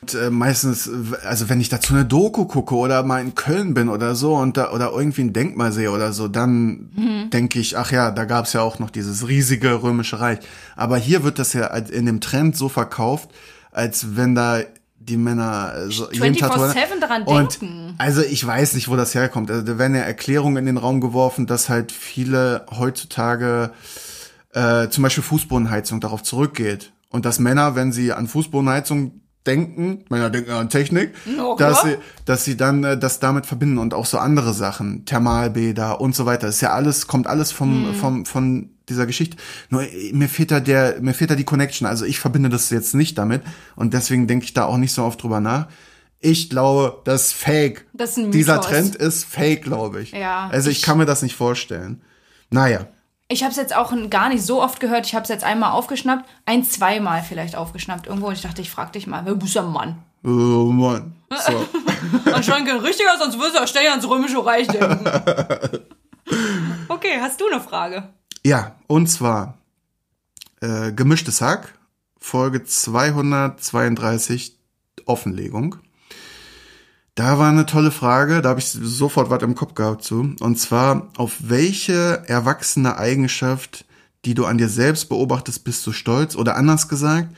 [0.00, 0.88] Und, äh, meistens,
[1.24, 4.56] also wenn ich dazu eine Doku gucke oder mal in Köln bin oder so und
[4.56, 7.30] da oder irgendwie ein Denkmal sehe oder so, dann Mhm.
[7.30, 10.38] denke ich, ach ja, da gab es ja auch noch dieses riesige römische Reich.
[10.76, 13.30] Aber hier wird das ja in dem Trend so verkauft,
[13.72, 14.60] als wenn da
[15.00, 17.94] die Männer äh, so jeden Tag 24/7 daran und denken.
[17.98, 19.50] also ich weiß nicht, wo das herkommt.
[19.50, 23.72] Also da werden ja Erklärungen in den Raum geworfen, dass halt viele heutzutage
[24.52, 26.92] äh, zum Beispiel Fußbodenheizung darauf zurückgeht.
[27.10, 31.96] Und dass Männer, wenn sie an Fußbodenheizung denken, Männer denken an Technik, Ja, dass sie,
[32.24, 36.26] dass sie dann äh, das damit verbinden und auch so andere Sachen, Thermalbäder und so
[36.26, 36.46] weiter.
[36.46, 37.94] Das ist ja alles, kommt alles vom, Mhm.
[37.94, 39.36] vom, von dieser Geschichte.
[39.70, 41.86] Nur äh, mir fehlt da der, mir fehlt da die Connection.
[41.86, 43.42] Also ich verbinde das jetzt nicht damit
[43.76, 45.68] und deswegen denke ich da auch nicht so oft drüber nach.
[46.20, 47.86] Ich glaube, das ist fake.
[47.94, 48.68] Das ist ein Dieser Mythos.
[48.70, 50.10] Trend ist fake, glaube ich.
[50.12, 52.02] Ja, Also ich, ich- kann mir das nicht vorstellen.
[52.50, 52.86] Naja.
[53.30, 55.04] Ich habe es jetzt auch gar nicht so oft gehört.
[55.06, 58.28] Ich habe es jetzt einmal aufgeschnappt, ein, zweimal vielleicht aufgeschnappt irgendwo.
[58.28, 60.02] Und ich dachte, ich frage dich mal, wer bist du ein Mann?
[60.24, 61.14] Oh Mann.
[61.30, 61.68] So.
[62.32, 65.04] Anscheinend kein richtiger, sonst wirst du ja ständig ans Römische Reich denken.
[66.88, 68.08] Okay, hast du eine Frage?
[68.44, 69.56] Ja, und zwar
[70.60, 71.78] äh, gemischtes Hack,
[72.18, 74.56] Folge 232,
[75.06, 75.76] Offenlegung.
[77.18, 80.36] Da war eine tolle Frage, da habe ich sofort was im Kopf gehabt zu.
[80.38, 83.86] Und zwar, auf welche erwachsene Eigenschaft,
[84.24, 86.36] die du an dir selbst beobachtest, bist du stolz?
[86.36, 87.36] Oder anders gesagt,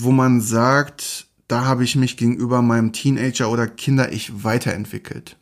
[0.00, 5.36] wo man sagt, da habe ich mich gegenüber meinem Teenager oder Kinder-Ich weiterentwickelt.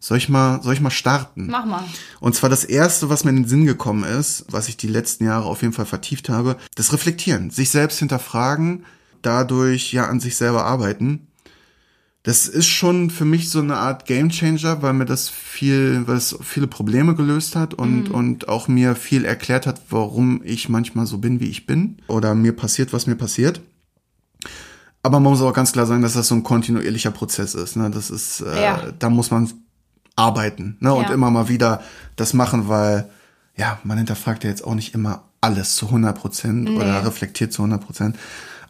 [0.00, 1.48] Soll ich mal, soll ich mal starten?
[1.48, 1.84] Mach mal.
[2.20, 5.26] Und zwar das erste, was mir in den Sinn gekommen ist, was ich die letzten
[5.26, 8.86] Jahre auf jeden Fall vertieft habe, das Reflektieren, sich selbst hinterfragen,
[9.20, 11.26] dadurch ja an sich selber arbeiten.
[12.24, 16.34] Das ist schon für mich so eine Art Gamechanger, weil mir das viel, weil es
[16.42, 21.18] viele Probleme gelöst hat und, und auch mir viel erklärt hat, warum ich manchmal so
[21.18, 23.60] bin, wie ich bin oder mir passiert, was mir passiert.
[25.02, 27.76] Aber man muss auch ganz klar sagen, dass das so ein kontinuierlicher Prozess ist.
[27.76, 27.90] Ne?
[27.90, 28.80] Das ist, äh, Ja.
[28.98, 29.52] da muss man
[30.16, 30.94] arbeiten ne?
[30.94, 31.12] und Ja.
[31.12, 31.82] immer mal wieder
[32.16, 33.10] das machen, weil
[33.54, 37.60] ja, man hinterfragt ja jetzt auch nicht immer alles zu 100 Prozent oder reflektiert zu
[37.62, 38.16] 100 Prozent.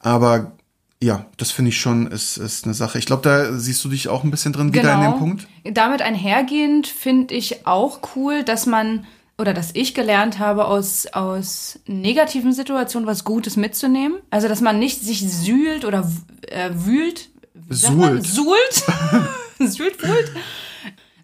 [0.01, 0.57] Aber
[1.05, 2.99] ja, das finde ich schon, ist, ist eine Sache.
[2.99, 5.47] Ich glaube, da siehst du dich auch ein bisschen drin wieder in dem Punkt.
[5.65, 11.79] Damit einhergehend finde ich auch cool, dass man oder dass ich gelernt habe, aus, aus
[11.87, 14.19] negativen Situationen was Gutes mitzunehmen.
[14.31, 16.11] Also, dass man nicht sich sühlt oder
[16.49, 17.29] äh, wühlt.
[17.69, 18.27] Suhlt.
[18.27, 18.85] Suhlt.
[19.59, 20.33] Suhlt, wühlt.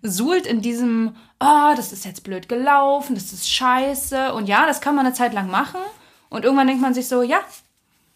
[0.02, 4.34] Suhlt in diesem, ah, das ist jetzt blöd gelaufen, das ist scheiße.
[4.34, 5.80] Und ja, das kann man eine Zeit lang machen.
[6.28, 7.40] Und irgendwann denkt man sich so, ja,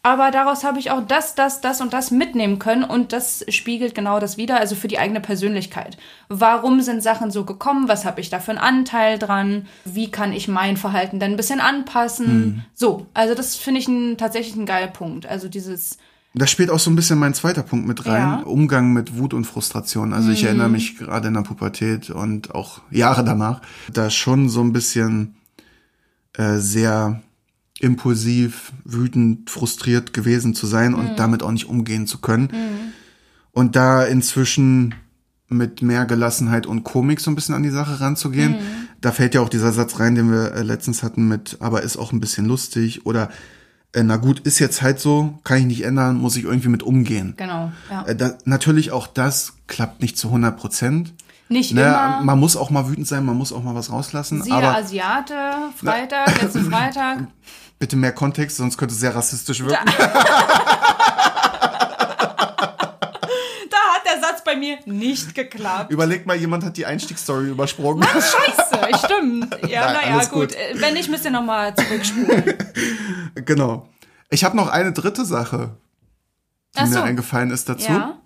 [0.05, 3.95] aber daraus habe ich auch das, das, das und das mitnehmen können und das spiegelt
[3.95, 5.97] genau das wieder, also für die eigene Persönlichkeit.
[6.29, 7.87] Warum sind Sachen so gekommen?
[7.87, 9.65] Was habe ich da für einen Anteil dran?
[9.83, 12.65] Wie kann ich mein Verhalten dann ein bisschen anpassen?
[12.75, 15.25] So, also das finde ich ein, tatsächlich ein geiler Punkt.
[15.25, 15.97] Also dieses,
[16.35, 18.21] Da spielt auch so ein bisschen mein zweiter Punkt mit rein.
[18.21, 18.43] Ja.
[18.45, 20.13] Umgang mit Wut und Frustration.
[20.13, 23.59] Also ich erinnere mich gerade in der Pubertät und auch Jahre danach,
[23.91, 25.35] da schon so ein bisschen
[26.33, 27.23] äh, sehr
[27.85, 32.49] impulsiv, wütend, frustriert gewesen zu sein und damit auch nicht umgehen zu können.
[33.51, 34.95] Und da inzwischen
[35.47, 38.55] mit mehr Gelassenheit und Komik so ein bisschen an die Sache ranzugehen.
[39.01, 41.97] Da fällt ja auch dieser Satz rein, den wir äh, letztens hatten mit, aber ist
[41.97, 43.29] auch ein bisschen lustig oder
[43.93, 46.81] äh, na gut, ist jetzt halt so, kann ich nicht ändern, muss ich irgendwie mit
[46.81, 47.35] umgehen.
[47.37, 48.05] genau, ja.
[48.07, 51.13] Äh, da, natürlich auch das klappt nicht zu 100 Prozent.
[51.47, 52.21] Nicht Ne, immer.
[52.23, 54.41] man muss auch mal wütend sein, man muss auch mal was rauslassen.
[54.41, 55.35] Siehe aber Asiate,
[55.77, 57.27] Freitag, letzten Freitag.
[57.77, 59.85] bitte mehr Kontext, sonst könnte es sehr rassistisch wirken.
[59.85, 59.93] Da
[63.93, 65.91] hat der Satz bei mir nicht geklappt.
[65.91, 68.03] Überlegt mal, jemand hat die Einstiegsstory übersprungen.
[68.03, 69.55] Scheiße, stimmt.
[69.69, 70.31] Ja, naja, gut.
[70.31, 70.55] gut.
[70.55, 72.53] Äh, Wenn nicht, müsst ihr nochmal zurückspulen.
[73.45, 73.87] genau.
[74.29, 75.77] Ich habe noch eine dritte Sache,
[76.75, 77.01] die Ach mir so.
[77.01, 77.91] eingefallen ist dazu.
[77.91, 78.17] Ja.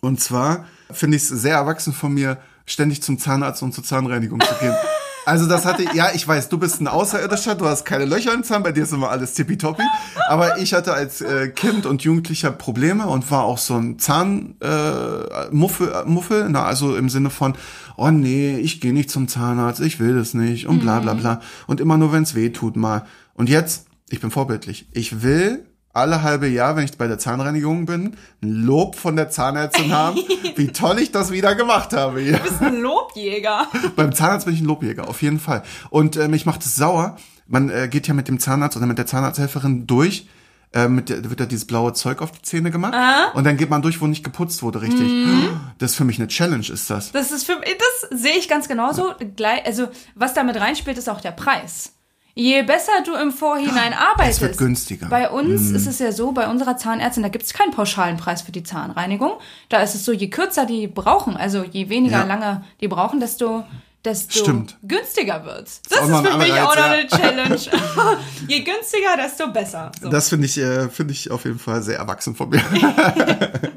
[0.00, 4.40] Und zwar finde ich es sehr erwachsen von mir, ständig zum Zahnarzt und zur Zahnreinigung
[4.40, 4.74] zu gehen.
[5.28, 8.44] Also das hatte, ja, ich weiß, du bist ein Außerirdischer, du hast keine Löcher im
[8.44, 9.82] Zahn, bei dir ist immer alles tippitoppi.
[10.26, 15.92] Aber ich hatte als äh, Kind und Jugendlicher Probleme und war auch so ein Zahnmuffel,
[15.92, 17.56] äh, Muffel, na, also im Sinne von,
[17.98, 21.42] oh nee, ich gehe nicht zum Zahnarzt, ich will das nicht und bla bla bla.
[21.66, 23.04] Und immer nur, wenn es weh tut mal.
[23.34, 27.86] Und jetzt, ich bin vorbildlich, ich will alle halbe Jahr, wenn ich bei der Zahnreinigung
[27.86, 30.18] bin, ein Lob von der Zahnärztin haben,
[30.56, 32.20] wie toll ich das wieder gemacht habe.
[32.20, 32.38] hier.
[32.38, 33.66] Du bist ein Lobjäger.
[33.96, 35.62] Beim Zahnarzt bin ich ein Lobjäger, auf jeden Fall.
[35.90, 37.16] Und äh, mich macht es sauer.
[37.46, 40.28] Man äh, geht ja mit dem Zahnarzt oder mit der Zahnarzthelferin durch,
[40.74, 42.94] äh, mit der, wird da dieses blaue Zeug auf die Zähne gemacht.
[43.34, 45.08] Und dann geht man durch, wo nicht geputzt wurde, richtig.
[45.08, 45.58] Mhm.
[45.78, 47.10] Das ist für mich eine Challenge, ist das.
[47.12, 49.14] Das ist für das sehe ich ganz genauso.
[49.36, 51.94] Gleich, also was damit reinspielt, ist auch der Preis.
[52.40, 54.40] Je besser du im Vorhinein arbeitest.
[54.40, 55.08] wird günstiger.
[55.08, 58.42] Bei uns ist es ja so, bei unserer Zahnärztin, da gibt es keinen pauschalen Preis
[58.42, 59.32] für die Zahnreinigung.
[59.68, 62.24] Da ist es so, je kürzer die brauchen, also je weniger Ja.
[62.26, 63.64] lange die brauchen, desto,
[64.04, 64.76] desto Stimmt.
[64.84, 65.82] günstiger wird's.
[65.90, 66.92] Das ist für mich auch noch ja.
[66.92, 67.56] eine Challenge.
[68.46, 69.90] je günstiger, desto besser.
[70.00, 70.08] So.
[70.08, 72.62] Das finde ich, äh, finde ich auf jeden Fall sehr erwachsen von mir.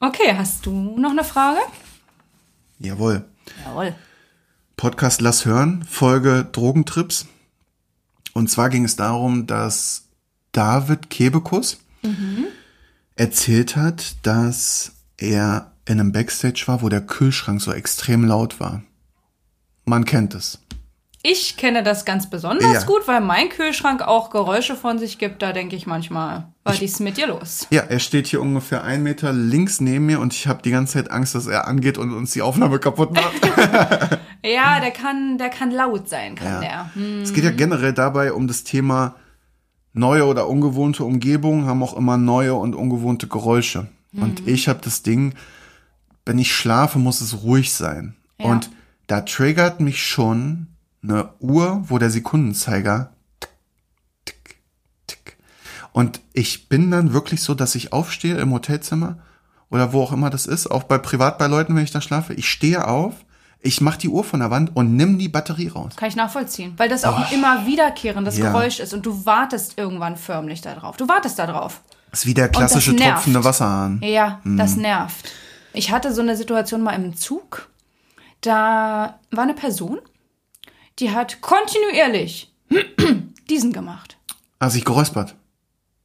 [0.00, 1.58] Okay, hast du noch eine Frage?
[2.78, 3.24] Jawohl.
[3.66, 3.94] Jawohl.
[4.76, 7.26] Podcast Lass hören, Folge Drogentrips.
[8.38, 10.04] Und zwar ging es darum, dass
[10.52, 11.78] David Kebekus
[13.16, 18.84] erzählt hat, dass er in einem Backstage war, wo der Kühlschrank so extrem laut war.
[19.86, 20.60] Man kennt es.
[21.30, 22.82] Ich kenne das ganz besonders Ja.
[22.84, 25.42] gut, weil mein Kühlschrank auch Geräusche von sich gibt.
[25.42, 27.66] Da denke ich manchmal, was ist mit dir los?
[27.70, 30.94] Ja, er steht hier ungefähr einen Meter links neben mir und ich habe die ganze
[30.94, 33.32] Zeit Angst, dass er angeht und uns die Aufnahme kaputt macht.
[34.44, 36.60] Ja, der kann, der kann laut sein, kann Ja.
[36.60, 36.94] der.
[36.94, 37.22] Hm.
[37.22, 39.16] Es geht ja generell dabei um das Thema
[39.92, 43.88] neue oder ungewohnte Umgebungen haben auch immer neue und ungewohnte Geräusche.
[44.14, 45.34] Und ich habe das Ding,
[46.24, 48.14] wenn ich schlafe, muss es ruhig sein.
[48.38, 48.46] Ja.
[48.46, 48.70] Und
[49.08, 50.68] da triggert mich schon
[51.02, 53.50] eine Uhr, wo der Sekundenzeiger tick,
[54.24, 54.56] tick,
[55.06, 55.36] tick.
[55.92, 59.18] Und ich bin dann wirklich so, dass ich aufstehe im Hotelzimmer
[59.70, 62.34] oder wo auch immer das ist, auch bei privat bei Leuten, wenn ich da schlafe.
[62.34, 63.14] Ich stehe auf,
[63.60, 65.94] ich mache die Uhr von der Wand und nimm die Batterie raus.
[65.96, 66.74] Kann ich nachvollziehen.
[66.76, 68.50] Weil das auch ein immer wiederkehrendes Ja.
[68.52, 70.96] Geräusch ist und du wartest irgendwann förmlich da drauf.
[70.96, 71.82] Du wartest da drauf.
[72.10, 74.00] Das ist wie der klassische tropfende Wasserhahn.
[74.02, 74.82] Ja, das Hm.
[74.82, 75.30] nervt.
[75.74, 77.68] Ich hatte so eine Situation mal im Zug.
[78.40, 79.98] Da war eine Person,
[80.98, 82.52] die hat kontinuierlich
[83.50, 84.16] diesen gemacht.
[84.58, 85.34] Ah, sich geräuspert.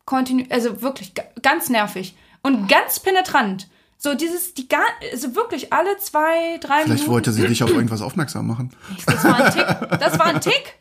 [0.05, 3.67] Kontinu also wirklich ga- ganz nervig und ganz penetrant.
[3.97, 7.07] So dieses, die gar, also wirklich alle zwei, drei Vielleicht Minuten.
[7.11, 8.75] wollte sie dich auf irgendwas aufmerksam machen.
[9.05, 9.99] Das war ein Tick.
[9.99, 10.75] Das war ein Tick.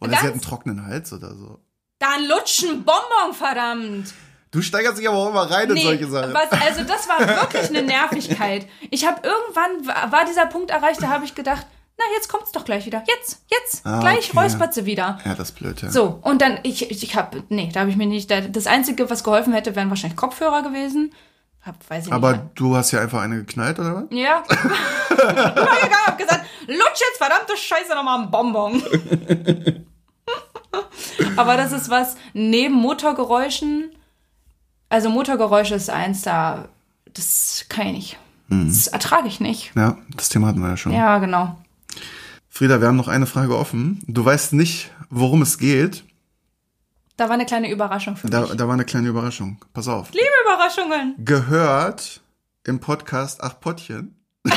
[0.00, 1.60] Oder Ganz- sie hat einen trockenen Hals oder so.
[1.98, 4.12] Da ein Lutschen Bonbon, verdammt.
[4.50, 6.32] Du steigerst dich aber auch immer rein in solche Sachen.
[6.32, 8.66] was, also das war wirklich eine Nervigkeit.
[8.90, 12.52] Ich habe irgendwann, wa- war dieser Punkt erreicht, da habe ich gedacht, na, jetzt kommt's
[12.52, 13.02] doch gleich wieder.
[13.06, 14.38] Jetzt, jetzt, Ah, gleich okay.
[14.40, 15.18] räuspert sie wieder.
[15.24, 15.90] Ja, das ist blöd, ja.
[15.90, 18.66] So, und dann, ich, ich, ich habe, nee, da habe ich mir nicht, da, das
[18.66, 21.12] Einzige, was geholfen hätte, wären wahrscheinlich Kopfhörer gewesen.
[21.62, 22.42] Hab, weiß ich Aber nicht.
[22.56, 24.04] du hast ja einfach eine geknallt, oder was?
[24.10, 24.42] Ja.
[24.50, 28.82] ich bin gegangen, hab gesagt, lutsch jetzt verdammte Scheiße nochmal einen Bonbon.
[31.36, 33.92] Aber das ist was, neben Motorgeräuschen,
[34.88, 36.68] also Motorgeräusche ist eins da,
[37.12, 38.18] das kann ich nicht.
[38.48, 39.72] Das ertrage ich nicht.
[39.74, 40.92] Ja, das Thema hatten wir ja schon.
[40.92, 41.56] Ja, genau.
[42.56, 44.00] Frieda, wir haben noch eine Frage offen.
[44.06, 46.04] Du weißt nicht, worum es geht.
[47.16, 48.52] Da war eine kleine Überraschung für Da, mich.
[48.54, 49.58] da war eine kleine Überraschung.
[49.72, 50.12] Pass auf.
[50.12, 51.16] Liebe Überraschungen.
[51.18, 52.20] Gehört
[52.64, 54.14] im Podcast Ach Pottchen,
[54.44, 54.54] Das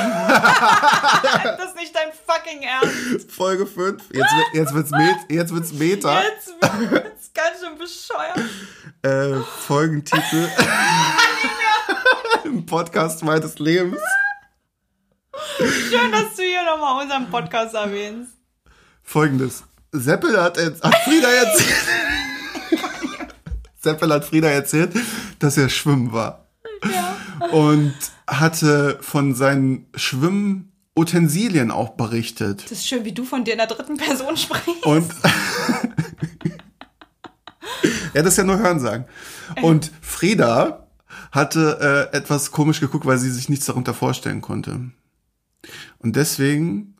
[1.69, 3.31] ist nicht dein fucking Ernst.
[3.35, 4.03] Folge 5.
[4.11, 6.21] Jetzt, wird- jetzt wird's Met, jetzt wird's Meta.
[6.21, 6.53] Jetzt
[6.91, 8.47] wird's ganz schön bescheuert.
[9.01, 10.47] Äh, Folgentitel.
[12.45, 13.99] Im Podcast meines Lebens.
[15.57, 18.31] Schön, dass du hier nochmal unseren Podcast erwähnst.
[19.01, 19.63] Folgendes.
[19.91, 21.87] Seppel hat, hat Frieda erzählt.
[23.79, 24.93] Seppel hat Frieda erzählt,
[25.39, 26.47] dass er schwimmen war.
[27.51, 27.95] Und
[28.27, 32.63] hatte von seinen Schwimmutensilien auch berichtet.
[32.65, 34.85] Das ist schön, wie du von dir in der dritten Person sprichst.
[34.85, 35.11] Und
[38.13, 39.05] ja, das ist ja nur Hörensagen.
[39.61, 40.87] Und Frieda
[41.31, 44.91] hatte äh, etwas komisch geguckt, weil sie sich nichts darunter vorstellen konnte.
[45.99, 46.95] Und deswegen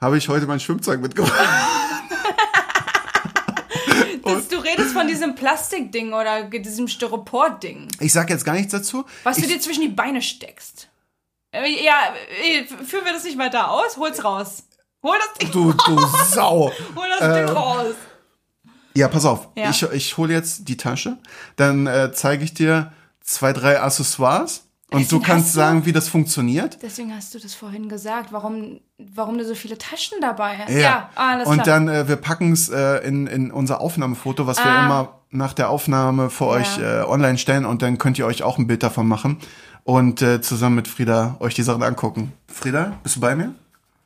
[0.00, 1.32] habe ich heute mein Schwimmzeug mitgebracht.
[4.24, 9.04] Das, du redest von diesem Plastikding oder diesem Styropor-Ding, Ich sage jetzt gar nichts dazu.
[9.22, 10.88] was ich, du dir zwischen die Beine steckst.
[11.52, 13.96] Äh, Ja, äh, führen wir das nicht weiter aus?
[13.98, 14.64] Hol's raus.
[15.02, 16.72] Hol das Ding, du, du Sau.
[16.96, 17.94] hol das Ding raus.
[18.94, 19.48] Ja, pass auf.
[19.56, 19.70] Ja.
[19.70, 21.18] Ich, ich hole jetzt die Tasche.
[21.56, 24.66] Dann äh, zeige ich dir zwei, drei Accessoires.
[24.94, 26.78] Und Deswegen du kannst du- sagen, wie das funktioniert.
[26.82, 30.72] Deswegen hast du das vorhin gesagt, warum, warum du so viele Taschen dabei hast.
[31.16, 31.66] alles und klar.
[31.66, 34.84] dann, äh, wir packen es äh, in, in unser Aufnahmefoto, was wir Ah.
[34.86, 38.56] immer nach der Aufnahme für euch äh, online stellen und dann könnt ihr euch auch
[38.58, 39.38] ein Bild davon machen
[39.82, 42.32] und äh, zusammen mit Frieda euch die Sachen angucken.
[42.46, 43.54] Frieda, bist du bei mir?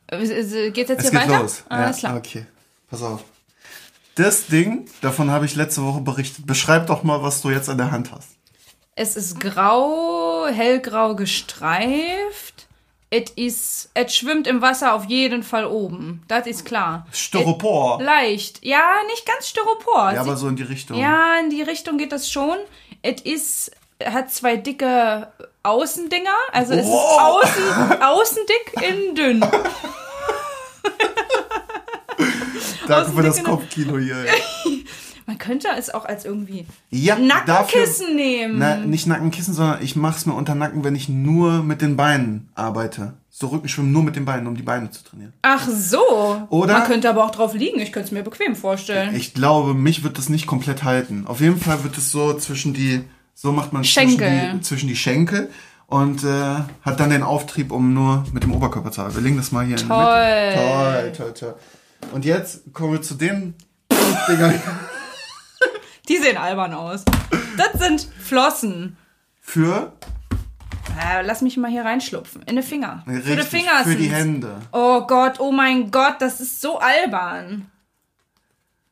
[0.07, 1.41] Äh, äh, Geht's jetzt Es hier geht weiter?
[1.43, 1.63] los.
[1.69, 2.17] Alles ja, klar.
[2.17, 2.45] Okay,
[2.89, 3.23] pass auf.
[4.15, 6.45] Das Ding, davon habe ich letzte Woche berichtet.
[6.47, 8.29] Beschreib doch mal, was du jetzt an der Hand hast.
[8.95, 12.67] Es ist grau, hellgrau gestreift.
[13.11, 16.23] es es schwimmt im Wasser auf jeden Fall oben.
[16.27, 17.07] Das ist klar.
[17.11, 17.99] Styropor.
[17.99, 18.65] Et, leicht.
[18.65, 20.11] Ja, nicht ganz Styropor.
[20.11, 20.97] Ja, aber so in die Richtung.
[20.97, 22.57] Ja, in die Richtung geht das schon.
[23.01, 23.71] Es ist,
[24.03, 25.31] hat zwei dicke
[25.63, 26.35] Außendinger.
[26.51, 29.39] Also es ist außen, außen dick, innen dünn.
[32.87, 34.25] Danke für das Kopfkino hier.
[35.29, 38.55] Man könnte es auch als irgendwie Ja, Nackenkissen dafür- nehmen.
[38.57, 42.49] Na, nicht Nackenkissen, sondern ich mach's mir unter Nacken, wenn ich nur mit den Beinen
[42.55, 43.13] arbeite.
[43.29, 45.33] So Rückenschwimmen nur mit den Beinen, um die Beine zu trainieren.
[45.43, 46.41] Ach so.
[46.49, 47.79] Oder- Man könnte aber auch drauf liegen.
[47.79, 49.15] Ich könnte es mir bequem vorstellen.
[49.15, 51.25] Ich glaube, mich wird das nicht komplett halten.
[51.27, 53.03] Auf jeden Fall wird es so zwischen die,
[53.35, 54.17] so macht man Schenkel.
[54.27, 55.51] Zwischen, die, zwischen die Schenkel
[55.85, 59.17] und äh, hat dann den Auftrieb, um nur mit dem Oberkörper zu arbeiten.
[59.17, 60.49] Wir legen das mal hier in die Toll.
[60.49, 60.57] Mitte.
[60.57, 61.55] Toll, toll, toll.
[62.13, 63.53] Und jetzt kommen wir zu den
[64.27, 64.59] Dingern
[66.09, 67.05] Die sehen albern aus.
[67.57, 68.97] Das sind Flossen.
[69.41, 69.93] für,
[70.99, 72.41] Äh, lass mich mal hier reinschlupfen.
[72.43, 73.03] In die Finger.
[73.05, 74.09] für die richtig, Finger für die.
[74.09, 74.55] Hände.
[74.73, 77.69] Oh Gott, oh mein Gott, das ist so albern.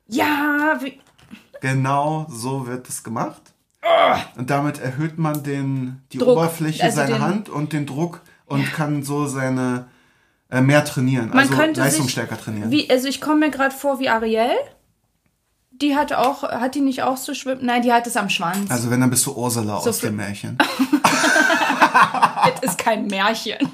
[0.08, 1.00] Ja, wie,
[1.60, 3.42] Genau so wird es gemacht.
[4.36, 8.22] Und damit erhöht man den, die Druck, Oberfläche also seiner den- Hand und den Druck
[8.46, 9.88] und kann so seine
[10.50, 12.72] äh, mehr trainieren, man also könnte leistungsstärker sich, trainieren.
[12.72, 14.52] Wie, also ich komme mir gerade vor wie Ariel.
[15.82, 17.66] Die hatte auch, hat die nicht auch so schwimmen?
[17.66, 18.70] Nein, die hat es am Schwanz.
[18.72, 20.58] Also wenn, dann bist du Ursula aus viel- dem Märchen.
[22.64, 23.58] Es ist kein Märchen.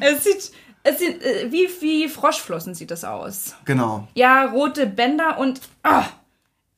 [0.00, 0.52] es sieht,
[0.82, 3.54] es sieht äh, wie, wie Froschflossen sieht das aus.
[3.64, 4.06] Genau.
[4.14, 6.04] Ja, rote Bänder und, ah,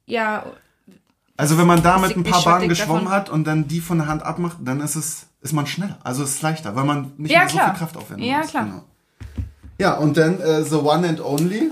[0.07, 0.45] ja,
[1.37, 3.17] Also wenn man da mit ein paar Bahnen geschwommen davon?
[3.17, 5.99] hat und dann die von der Hand abmacht, dann ist es ist man schneller.
[6.05, 7.71] Also es ist leichter, weil man nicht Ja, mehr so klar.
[7.71, 8.49] viel Kraft aufwenden Ja, muss.
[8.51, 8.65] klar.
[8.65, 8.85] Genau.
[9.79, 11.71] Ja, und dann äh, The One and Only.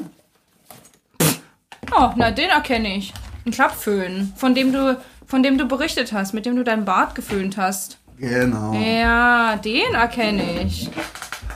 [1.96, 3.12] Oh, na, den erkenne ich.
[3.46, 7.14] Ein Klappföhn, von dem du, von dem du berichtet hast, mit dem du deinen Bart
[7.14, 7.98] geföhnt hast.
[8.18, 8.72] Genau.
[8.74, 10.90] Ja, den erkenne ich.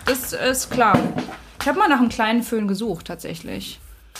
[0.06, 0.98] Das ist klar.
[1.60, 3.78] Ich habe mal nach einem kleinen Föhn gesucht, tatsächlich.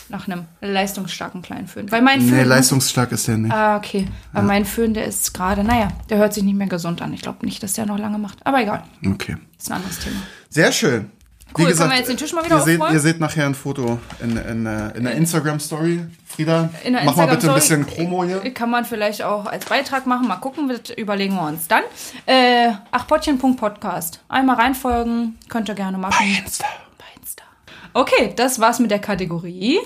[0.09, 1.91] Nach einem leistungsstarken kleinen Föhn.
[1.91, 2.37] Weil mein Föhn.
[2.37, 3.53] Nee, leistungsstark ist der nicht.
[3.53, 4.07] Ah, okay.
[4.33, 7.13] Weil mein Föhn, der ist gerade, naja, der hört sich nicht mehr gesund an.
[7.15, 8.39] Ich glaube nicht, dass der noch lange macht.
[8.45, 9.37] Aber egal, Okay.
[9.59, 10.17] ist ein anderes Thema.
[10.51, 11.11] Sehr schön.
[11.59, 13.99] Cool, können wir jetzt den Tisch mal wieder ihr seht, ihr seht nachher ein Foto
[14.21, 16.07] in, in, äh, in der Instagram-Story.
[16.27, 18.41] Frieda, In mach mal bitte ein bisschen Promo hier.
[18.55, 20.29] Kann man vielleicht auch als Beitrag machen.
[20.29, 21.83] Mal gucken, das überlegen wir uns dann.
[22.25, 24.21] Äh, achpottchen.podcast.
[24.29, 26.15] Einmal reinfolgen, könnt ihr gerne machen.
[26.43, 26.65] Insta.
[26.97, 27.45] Bei Insta.
[27.93, 29.79] Okay, das war's mit der Kategorie.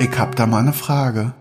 [0.00, 1.32] Ich hab da mal eine Frage.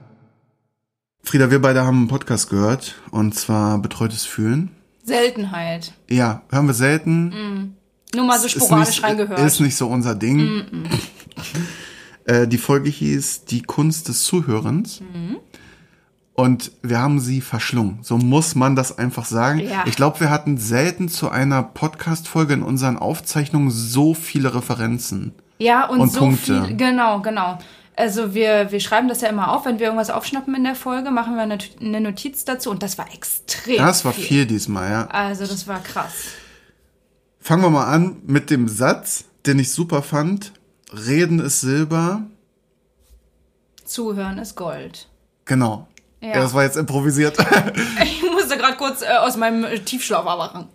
[1.24, 4.76] Frieda, wir beide haben einen Podcast gehört und zwar Betreutes Fühlen.
[5.04, 5.94] Seltenheit.
[6.10, 7.78] Ja, hören wir selten.
[8.16, 9.40] Nur mal so Ist sporadisch nicht, reingehört.
[9.40, 10.66] Ist nicht so unser Ding.
[12.26, 15.02] Äh, die Folge hieß Die Kunst des Zuhörens.
[15.02, 15.38] Mhm.
[16.34, 18.00] Und wir haben sie verschlungen.
[18.04, 19.60] So muss man das einfach sagen.
[19.60, 19.84] Ja.
[19.88, 25.34] Ich glaube, wir hatten selten zu einer Podcast-Folge in unseren Aufzeichnungen so viele Referenzen.
[25.58, 26.66] Ja, und, Und so Punkte.
[26.66, 26.78] viel.
[26.78, 27.58] Genau, genau.
[27.96, 31.12] Also wir, wir schreiben das ja immer auf, wenn wir irgendwas aufschnappen in der Folge,
[31.12, 33.78] machen wir eine, eine Notiz dazu und das war extrem.
[33.78, 35.08] Das war viel diesmal, ja.
[35.08, 36.14] Also das war krass.
[37.42, 40.54] Fangen wir mal an mit dem Satz, den ich super fand.
[40.94, 42.24] Reden ist Silber.
[43.86, 45.08] Zuhören ist Gold.
[45.46, 45.88] Genau.
[46.22, 46.30] Ja.
[46.30, 46.34] Ja.
[46.42, 47.38] Das war jetzt improvisiert.
[48.04, 50.68] Ich musste gerade kurz äh, aus meinem äh, Tiefschlaf erwachen.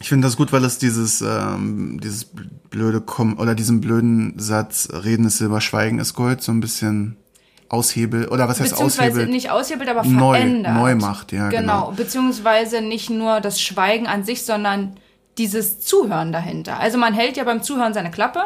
[0.00, 2.24] Ich finde das gut, weil es dieses, ähm, dieses
[2.70, 7.16] blöde Kom oder diesen blöden Satz, Reden ist Silber, Schweigen ist Gold, so ein bisschen
[7.68, 8.30] aushebelt.
[8.30, 9.30] Oder was heißt Beziehungsweise aushebelt?
[9.30, 10.74] nicht aushebelt, aber Neu- verändert.
[10.74, 11.60] neu macht, ja, Genau.
[11.86, 11.92] genau.
[11.96, 14.96] Beziehungsweise nicht nur das Schweigen an sich, sondern
[15.40, 16.78] dieses Zuhören dahinter.
[16.78, 18.42] Also man hält ja beim Zuhören seine Klappe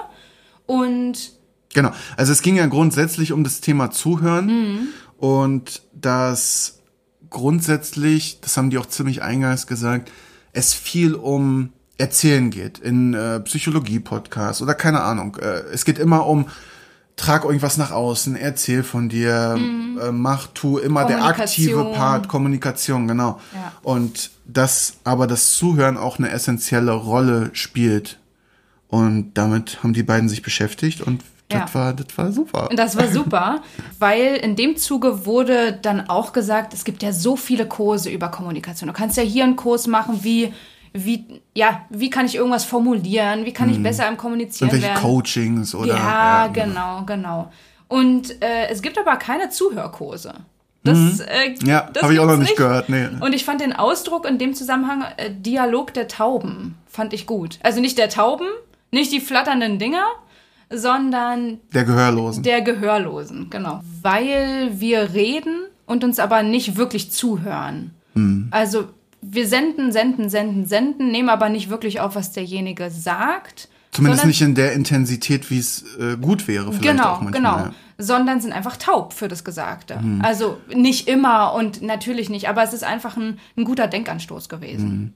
[0.66, 1.33] und
[1.74, 1.90] Genau.
[2.16, 4.88] Also es ging ja grundsätzlich um das Thema Zuhören Mhm.
[5.18, 6.78] und das
[7.30, 10.11] grundsätzlich, das haben die auch ziemlich eingangs gesagt,
[10.52, 15.37] es viel um Erzählen geht in äh, Psychologie-Podcasts oder keine Ahnung.
[15.37, 16.46] Äh, es geht immer um
[17.16, 21.92] trag irgendwas nach außen, erzähl von dir, äh, mach, tu immer der aktive Mhm.
[21.92, 23.40] Part, Kommunikation, genau.
[23.55, 23.72] Ja.
[23.83, 28.18] Und dass aber das Zuhören auch eine essentielle Rolle spielt.
[28.88, 31.22] Und damit haben die beiden sich beschäftigt und
[31.53, 31.61] Ja.
[31.61, 32.68] das war, das war super.
[32.74, 33.62] Das war super,
[33.98, 38.29] weil in dem Zuge wurde dann auch gesagt, es gibt ja so viele Kurse über
[38.29, 38.88] Kommunikation.
[38.88, 40.53] Du kannst ja hier einen Kurs machen, wie,
[40.96, 44.76] wie, ja, wie kann ich irgendwas formulieren, wie kann ich besser im Kommunizieren Mhm.
[44.76, 45.11] Irgendwelche werden.
[45.11, 45.88] Coachings oder.
[45.96, 47.50] ja, genau, genau.
[47.88, 50.33] Und äh, es gibt aber keine Zuhörkurse.
[50.85, 51.66] Das, äh, Mhm.
[51.66, 52.88] Ja, das habe ich auch noch gibt's nicht gehört.
[52.88, 53.09] Nee.
[53.20, 57.59] Und ich fand den Ausdruck in dem Zusammenhang äh, Dialog der Tauben fand ich gut.
[57.62, 58.46] Also nicht der Tauben,
[58.92, 60.04] nicht die flatternden Dinger,
[60.70, 62.42] sondern Der Gehörlosen.
[62.42, 63.80] der Gehörlosen, genau.
[64.02, 67.92] Weil wir reden und uns aber nicht wirklich zuhören.
[68.52, 68.85] Also
[69.30, 73.68] wir senden, senden, senden, senden, nehmen aber nicht wirklich auf, was derjenige sagt.
[73.92, 76.72] Zumindest sondern- nicht in der Intensität, wie es äh, gut wäre.
[76.72, 77.56] Vielleicht Genau, auch manchmal, genau.
[77.66, 77.74] Ja.
[77.96, 80.00] Sondern sind einfach taub für das Gesagte.
[80.00, 80.20] Mhm.
[80.22, 84.88] Also nicht immer und natürlich nicht, aber es ist einfach ein, ein guter Denkanstoß gewesen.
[84.88, 85.12] Mhm.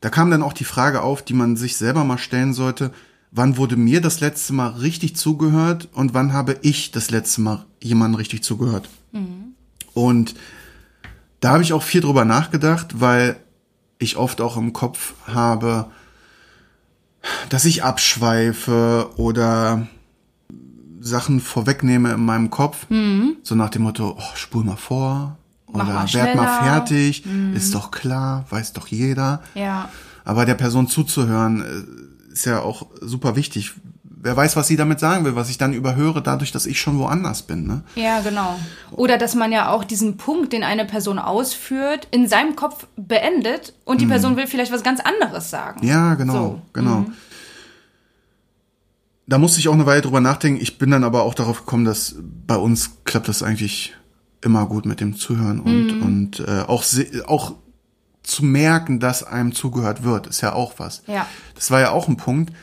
[0.00, 2.90] Da kam dann auch die Frage auf, die man sich selber mal stellen sollte.
[3.30, 7.64] Wann wurde mir das letzte Mal richtig zugehört und wann habe ich das letzte Mal
[7.80, 8.88] jemandem richtig zugehört?
[9.94, 10.34] Und
[11.44, 13.36] da habe ich auch viel drüber nachgedacht, weil
[13.98, 15.90] ich oft auch im Kopf habe,
[17.50, 19.86] dass ich abschweife oder
[21.00, 22.86] Sachen vorwegnehme in meinem Kopf.
[23.42, 25.36] So nach dem Motto, oh, spul mal vor
[25.70, 29.42] Mach oder mal werd mal fertig, ist doch klar, weiß doch jeder.
[29.54, 29.90] Ja.
[30.24, 33.74] Aber der Person zuzuhören äh, ist ja auch super wichtig.
[34.24, 36.98] Wer weiß, was sie damit sagen will, was ich dann überhöre, dadurch, dass ich schon
[36.98, 37.66] woanders bin.
[37.66, 37.82] Ne?
[37.94, 38.58] Ja, genau.
[38.90, 43.74] Oder dass man ja auch diesen Punkt, den eine Person ausführt, in seinem Kopf beendet
[43.84, 45.80] und die Person will vielleicht was ganz anderes sagen.
[45.82, 45.88] Mhm.
[45.88, 46.62] Ja, genau, So.
[46.72, 47.04] genau.
[49.26, 50.58] Da musste ich auch eine Weile drüber nachdenken.
[50.58, 52.14] Ich bin dann aber auch darauf gekommen, dass
[52.46, 53.94] bei uns klappt das eigentlich
[54.40, 56.82] immer gut mit dem Zuhören und, und äh, auch,
[57.26, 57.54] auch
[58.22, 61.02] zu merken, dass einem zugehört wird, ist ja auch was.
[61.06, 61.26] Ja.
[61.54, 62.54] Das war ja auch ein Punkt,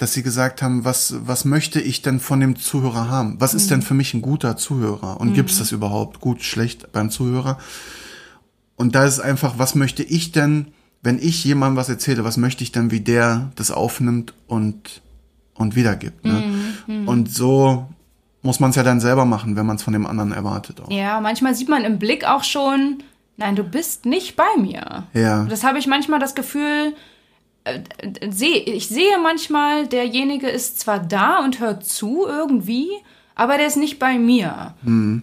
[0.00, 3.36] dass sie gesagt haben, was, was möchte ich denn von dem Zuhörer haben?
[3.38, 5.20] Was ist denn für mich ein guter Zuhörer?
[5.20, 7.58] Und gibt es das überhaupt gut, schlecht beim Zuhörer?
[8.76, 10.68] Und da ist einfach, was möchte ich denn,
[11.02, 15.02] wenn ich jemandem was erzähle, was möchte ich denn, wie der das aufnimmt und,
[15.52, 16.24] und wiedergibt?
[16.24, 16.44] Ne?
[17.04, 17.86] Und so
[18.40, 20.80] muss man es ja dann selber machen, wenn man es von dem anderen erwartet.
[20.80, 20.90] Auch.
[20.90, 23.02] Ja, manchmal sieht man im Blick auch schon,
[23.36, 25.04] nein, du bist nicht bei mir.
[25.12, 25.44] Ja.
[25.44, 26.94] Das habe ich manchmal das Gefühl,
[27.64, 32.88] äh, äh, seh, ich sehe manchmal, derjenige ist zwar da und hört zu irgendwie,
[33.34, 34.74] aber der ist nicht bei mir.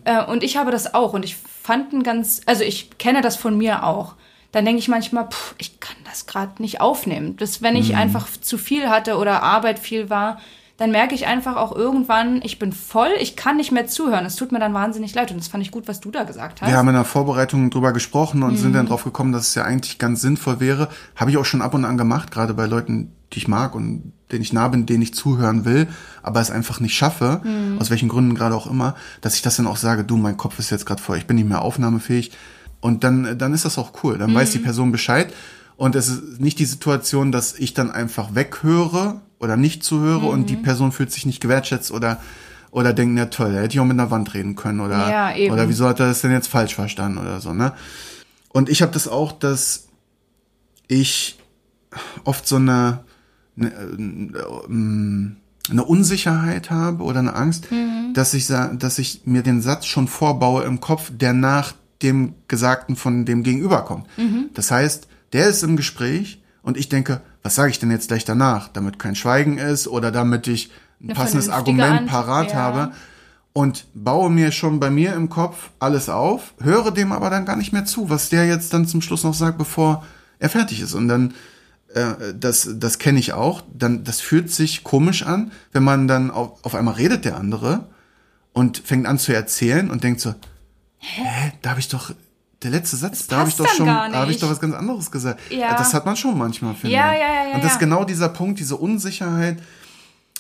[0.06, 3.36] Äh, und ich habe das auch und ich fand ein ganz, also ich kenne das
[3.36, 4.16] von mir auch.
[4.52, 7.36] Dann denke ich manchmal, pff, ich kann das gerade nicht aufnehmen.
[7.38, 10.40] Das, wenn ich einfach zu viel hatte oder Arbeit viel war,
[10.78, 14.26] dann merke ich einfach auch irgendwann, ich bin voll, ich kann nicht mehr zuhören.
[14.26, 16.62] Es tut mir dann wahnsinnig leid und das fand ich gut, was du da gesagt
[16.62, 16.70] hast.
[16.70, 18.90] Wir haben in der Vorbereitung drüber gesprochen und sind dann Mhm.
[18.90, 20.90] drauf gekommen, dass es ja eigentlich ganz sinnvoll wäre.
[21.16, 24.14] Habe ich auch schon ab und an gemacht, gerade bei Leuten, die ich mag und
[24.32, 25.88] denen ich nah bin, denen ich zuhören will,
[26.22, 27.80] aber es einfach nicht schaffe, Mhm.
[27.80, 30.60] aus welchen Gründen gerade auch immer, dass ich das dann auch sage, du, mein Kopf
[30.60, 32.32] ist jetzt gerade voll, ich bin nicht mehr aufnahmefähig.
[32.82, 34.18] Und dann, dann ist das auch cool.
[34.20, 34.36] Dann Mhm.
[34.36, 35.34] weiß die Person Bescheid.
[35.76, 40.50] Und es ist nicht die Situation, dass ich dann einfach weghöre oder nicht zuhöre und
[40.50, 40.64] die Mhm.
[40.64, 42.22] Person fühlt sich nicht gewertschätzt oder
[42.70, 45.54] oder denkt, na toll, hätte ich auch mit einer Wand reden können oder Ja, eben.
[45.54, 47.72] oder wieso hat er das denn jetzt falsch verstanden oder so, ne?
[48.50, 49.88] Und ich habe das auch, dass
[50.88, 51.40] ich
[52.26, 53.00] oft so eine,
[53.58, 57.68] eine, äh, eine Unsicherheit habe oder eine Angst,
[58.14, 62.96] dass ich dass ich mir den Satz schon vorbaue im Kopf, der nach dem Gesagten
[62.96, 64.06] von dem Gegenüber kommt.
[64.54, 68.26] Das heißt, der ist im Gespräch und ich denke, was sage ich denn jetzt gleich
[68.26, 72.56] danach, damit kein Schweigen ist oder damit ich ein Eine passendes Argument Ant- parat ja.
[72.58, 72.92] habe
[73.54, 77.56] und baue mir schon bei mir im Kopf alles auf, höre dem aber dann gar
[77.56, 80.06] nicht mehr zu, was der jetzt dann zum Schluss noch sagt, bevor
[80.40, 80.94] er fertig ist.
[80.94, 81.36] Und dann,
[81.94, 86.32] äh, das, das kenne ich auch, dann, das fühlt sich komisch an, wenn man dann
[86.32, 87.86] auf, auf einmal redet der andere
[88.52, 90.36] und fängt an zu erzählen und denkt so,
[90.98, 92.12] hä, da habe ich doch,
[92.64, 95.12] der letzte Satz, da habe ich doch schon, da habe ich doch was ganz anderes
[95.12, 95.40] gesagt.
[95.52, 95.78] Ja.
[95.78, 97.20] Das hat man schon manchmal, finde Ja, ich.
[97.20, 99.60] ja, ja, ja, Und das ist genau dieser Punkt, diese Unsicherheit,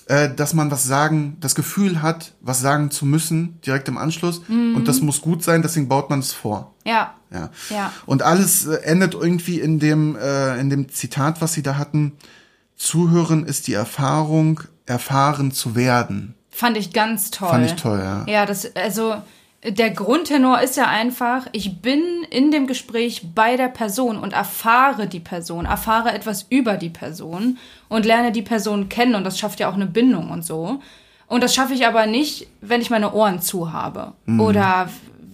[0.08, 4.42] äh, dass man was sagen, das Gefühl hat, was sagen zu müssen, direkt im Anschluss.
[4.48, 6.74] Und das muss gut sein, deswegen baut man es vor.
[6.86, 7.14] Ja.
[7.30, 7.50] Ja.
[7.70, 7.92] Ja.
[8.06, 12.14] Und alles äh, endet irgendwie in dem, äh, in dem Zitat, was sie da hatten.
[12.78, 16.36] Zuhören ist die Erfahrung, erfahren zu werden.
[16.52, 17.50] Fand ich ganz toll.
[17.50, 18.26] Fand ich toll, ja.
[18.28, 19.16] Ja, das, also,
[19.64, 25.08] der Grundtenor ist ja einfach, ich bin in dem Gespräch bei der Person und erfahre
[25.08, 27.58] die Person, erfahre etwas über die Person
[27.90, 30.80] und lerne die Person kennen und das schafft ja auch eine Bindung und so.
[31.28, 34.40] Und das schaffe ich aber nicht, wenn ich meine Ohren zu habe Mhm.
[34.40, 34.90] oder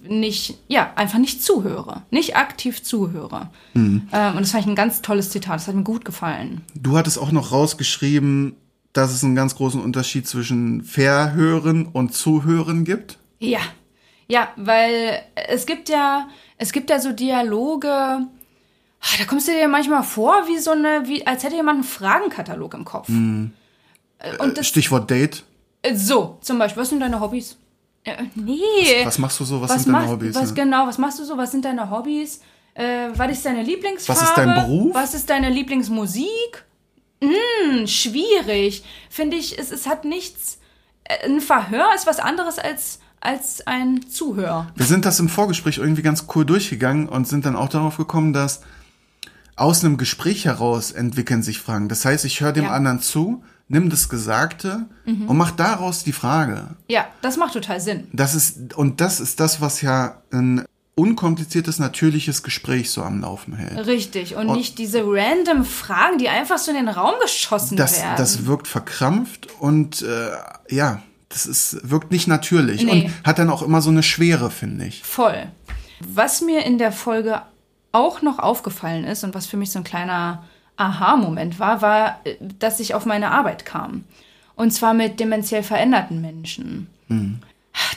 [0.08, 3.50] nicht, ja, einfach nicht zuhöre, nicht aktiv zuhöre.
[3.74, 4.08] Mhm.
[4.12, 6.62] Ähm, und das fand ich ein ganz tolles Zitat, das hat mir gut gefallen.
[6.74, 8.56] Du hattest auch noch rausgeschrieben,
[8.92, 13.18] dass es einen ganz großen Unterschied zwischen Verhören und Zuhören gibt.
[13.38, 13.60] Ja,
[14.28, 18.26] ja, weil es gibt ja, es gibt ja so Dialoge, ah,
[19.18, 22.74] da kommst du dir manchmal vor, wie so eine, wie, als hätte jemand einen Fragenkatalog
[22.74, 23.08] im Kopf.
[23.08, 25.44] Äh, Und das, Stichwort Date.
[25.82, 27.56] äh, so, zum Beispiel, was sind deine Hobbys?
[28.04, 29.04] Äh, nee.
[29.04, 29.60] Was machst du so?
[29.60, 30.34] Was, was sind deine machst- Hobbys?
[30.34, 30.54] Was ne?
[30.54, 31.36] genau, was machst du so?
[31.36, 32.40] Was sind deine Hobbys?
[32.74, 34.20] Äh, was ist deine Lieblingsfarbe?
[34.20, 34.94] Was ist dein Beruf?
[34.94, 36.64] Was ist deine Lieblingsmusik?
[37.22, 38.84] Hm, schwierig.
[39.08, 40.58] Finde ich, es, es hat nichts.
[41.04, 44.68] äh, Ein Verhör ist was anderes als, als ein Zuhör.
[44.76, 48.32] Wir sind das im Vorgespräch irgendwie ganz cool durchgegangen und sind dann auch darauf gekommen,
[48.32, 48.60] dass
[49.56, 51.88] aus einem Gespräch heraus entwickeln sich Fragen.
[51.88, 52.70] Das heißt, ich höre dem Ja.
[52.72, 56.68] anderen zu, nimm das Gesagte und mach daraus die Frage.
[56.88, 58.08] Ja, das macht total Sinn.
[58.12, 60.64] Das ist, und das ist das, was ja ein
[60.96, 63.86] unkompliziertes, natürliches Gespräch so am Laufen hält.
[63.86, 64.36] Richtig.
[64.36, 68.14] Und nicht diese random Fragen, die einfach so in den Raum geschossen Das, werden.
[68.16, 70.30] das wirkt verkrampft und äh,
[70.74, 71.02] ja,
[71.34, 72.90] das ist, wirkt nicht natürlich Nee.
[73.06, 75.02] und hat dann auch immer so eine Schwere, finde ich.
[75.02, 75.46] Voll.
[76.00, 77.42] Was mir in der Folge
[77.92, 80.44] auch noch aufgefallen ist und was für mich so ein kleiner
[80.76, 84.04] Aha-Moment war, war, äh, dass ich auf meine Arbeit kam.
[84.56, 86.86] Und zwar mit dementiell veränderten Menschen.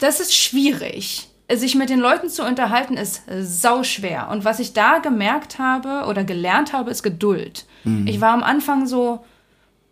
[0.02, 1.28] Das ist schwierig.
[1.54, 4.30] Sich mit den Leuten zu unterhalten ist sau schwer.
[4.32, 7.66] Und was ich da gemerkt habe oder gelernt habe, ist Geduld.
[8.06, 9.24] Ich war am Anfang so,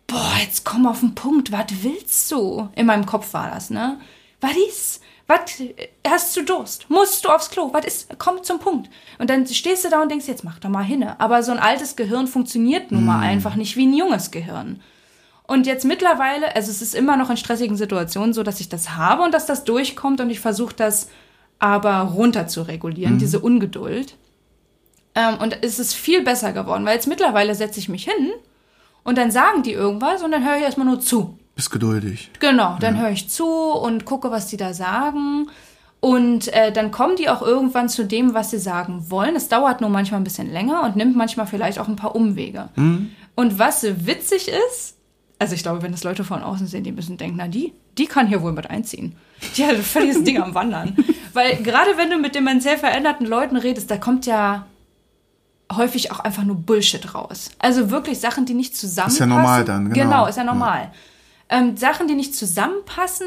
[0.06, 2.68] boah, jetzt komm auf den Punkt, was willst du?
[2.74, 3.98] In meinem Kopf war das, ne?
[4.40, 5.00] Was ist?
[5.26, 5.60] Was
[6.06, 6.88] hast du Durst?
[6.88, 7.70] Musst du aufs Klo?
[7.72, 8.18] Was ist?
[8.18, 8.88] Komm zum Punkt.
[9.18, 11.18] Und dann stehst du da und denkst, jetzt mach doch mal hinne.
[11.18, 14.80] Aber so ein altes Gehirn funktioniert nun mal einfach nicht wie ein junges Gehirn.
[15.48, 18.90] Und jetzt mittlerweile, also es ist immer noch in stressigen Situationen so, dass ich das
[18.96, 21.08] habe und dass das durchkommt und ich versuche das
[21.58, 24.16] aber runter zu regulieren, diese Ungeduld.
[25.14, 28.32] Ähm, und es ist viel besser geworden, weil jetzt mittlerweile setze ich mich hin
[29.06, 31.38] und dann sagen die irgendwas und dann höre ich erstmal nur zu.
[31.54, 32.30] Bist geduldig.
[32.40, 35.48] Genau, dann höre ich zu und gucke, was die da sagen.
[36.00, 39.34] Und äh, dann kommen die auch irgendwann zu dem, was sie sagen wollen.
[39.34, 42.68] Es dauert nur manchmal ein bisschen länger und nimmt manchmal vielleicht auch ein paar Umwege.
[43.34, 44.96] Und was witzig ist,
[45.38, 48.06] also ich glaube, wenn das Leute von außen sehen, die müssen denken, na die, die
[48.06, 49.16] kann hier wohl mit einziehen.
[49.56, 50.96] Die hat ein völliges Ding am Wandern.
[51.32, 54.66] Weil gerade wenn du mit dementiell veränderten Leuten redest, da kommt ja
[55.72, 57.50] häufig auch einfach nur Bullshit raus.
[57.58, 59.28] Also wirklich Sachen, die nicht zusammenpassen.
[59.28, 60.10] normal dann, genau.
[60.10, 60.90] Genau, ist ja normal.
[61.48, 63.26] Ähm, Sachen, die nicht zusammenpassen,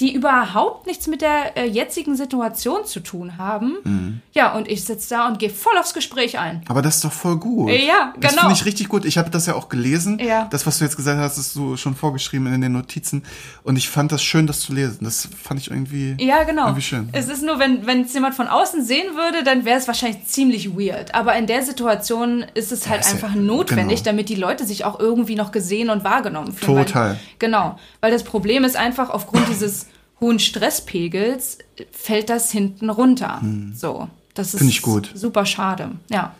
[0.00, 3.76] die überhaupt nichts mit der äh, jetzigen Situation zu tun haben.
[3.84, 4.20] Mhm.
[4.32, 6.62] Ja, und ich sitze da und gehe voll aufs Gespräch ein.
[6.68, 7.70] Aber das ist doch voll gut.
[7.70, 8.42] Ja, Das genau.
[8.42, 9.04] finde ich richtig gut.
[9.04, 10.18] Ich habe das ja auch gelesen.
[10.18, 10.48] Ja.
[10.50, 13.22] Das, was du jetzt gesagt hast, ist so schon vorgeschrieben in den Notizen.
[13.62, 14.98] Und ich fand das schön, das zu lesen.
[15.04, 16.64] Das fand ich irgendwie, Ja, genau.
[16.64, 17.08] irgendwie schön.
[17.12, 20.76] Es ist nur, wenn es jemand von außen sehen würde, dann wäre es wahrscheinlich ziemlich
[20.76, 21.14] weird.
[21.14, 24.10] Aber in der Situation ist es halt ja- einfach notwendig, genau.
[24.10, 26.84] damit die Leute sich auch irgendwie noch gesehen und wahrgenommen fühlen.
[26.84, 27.10] Total.
[27.10, 27.59] Weil, genau.
[28.00, 29.86] Weil das Problem ist einfach, aufgrund dieses
[30.20, 31.58] hohen Stresspegels
[31.92, 33.40] fällt das hinten runter.
[33.74, 34.08] So.
[34.34, 34.68] Das ist Hm.
[34.68, 35.10] Ich gut.
[35.14, 35.92] super schade.
[36.10, 36.34] Ja.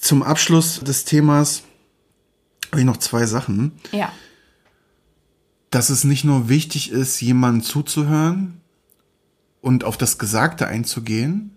[0.00, 1.62] Zum Abschluss des Themas
[2.70, 3.72] habe ich noch zwei Sachen.
[3.92, 4.12] Ja.
[5.70, 8.60] Dass es nicht nur wichtig ist, jemandem zuzuhören
[9.60, 11.56] und auf das Gesagte einzugehen,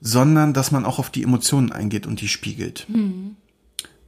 [0.00, 2.86] sondern dass man auch auf die Emotionen eingeht und die spiegelt.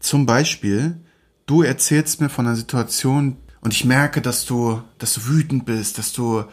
[0.00, 0.98] Zum Beispiel,
[1.46, 5.98] du erzählst mir von einer Situation und ich merke, dass du, dass du wütend bist,
[5.98, 6.44] dass du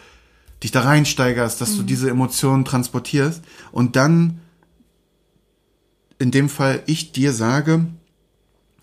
[0.63, 3.43] dich da reinsteigerst, dass du diese Emotionen transportierst.
[3.71, 4.39] Und dann
[6.19, 7.87] in dem Fall ich dir sage,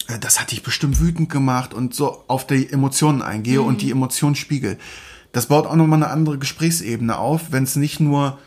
[0.09, 3.91] äh, das hat dich bestimmt wütend gemacht und so auf die Emotionen eingehe und die
[3.91, 4.79] Emotionen spiegel.
[5.33, 8.39] Das baut auch nochmal eine andere Gesprächsebene auf, wenn es nicht nur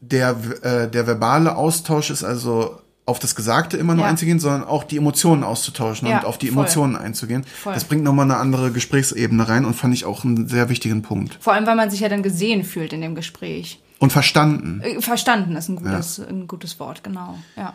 [0.00, 4.10] der, äh, der verbale Austausch ist, also auf das Gesagte immer nur Ja.
[4.10, 6.62] einzugehen, sondern auch die Emotionen auszutauschen Ja, und auf die voll.
[6.62, 7.44] Emotionen einzugehen.
[7.44, 7.74] Voll.
[7.74, 11.36] Das bringt nochmal eine andere Gesprächsebene rein und fand ich auch einen sehr wichtigen Punkt.
[11.40, 13.80] Vor allem, weil man sich ja dann gesehen fühlt in dem Gespräch.
[13.98, 14.80] Und verstanden.
[14.82, 17.38] Äh, Verstanden ist ein gutes, ein gutes Wort, genau.
[17.56, 17.74] Ja.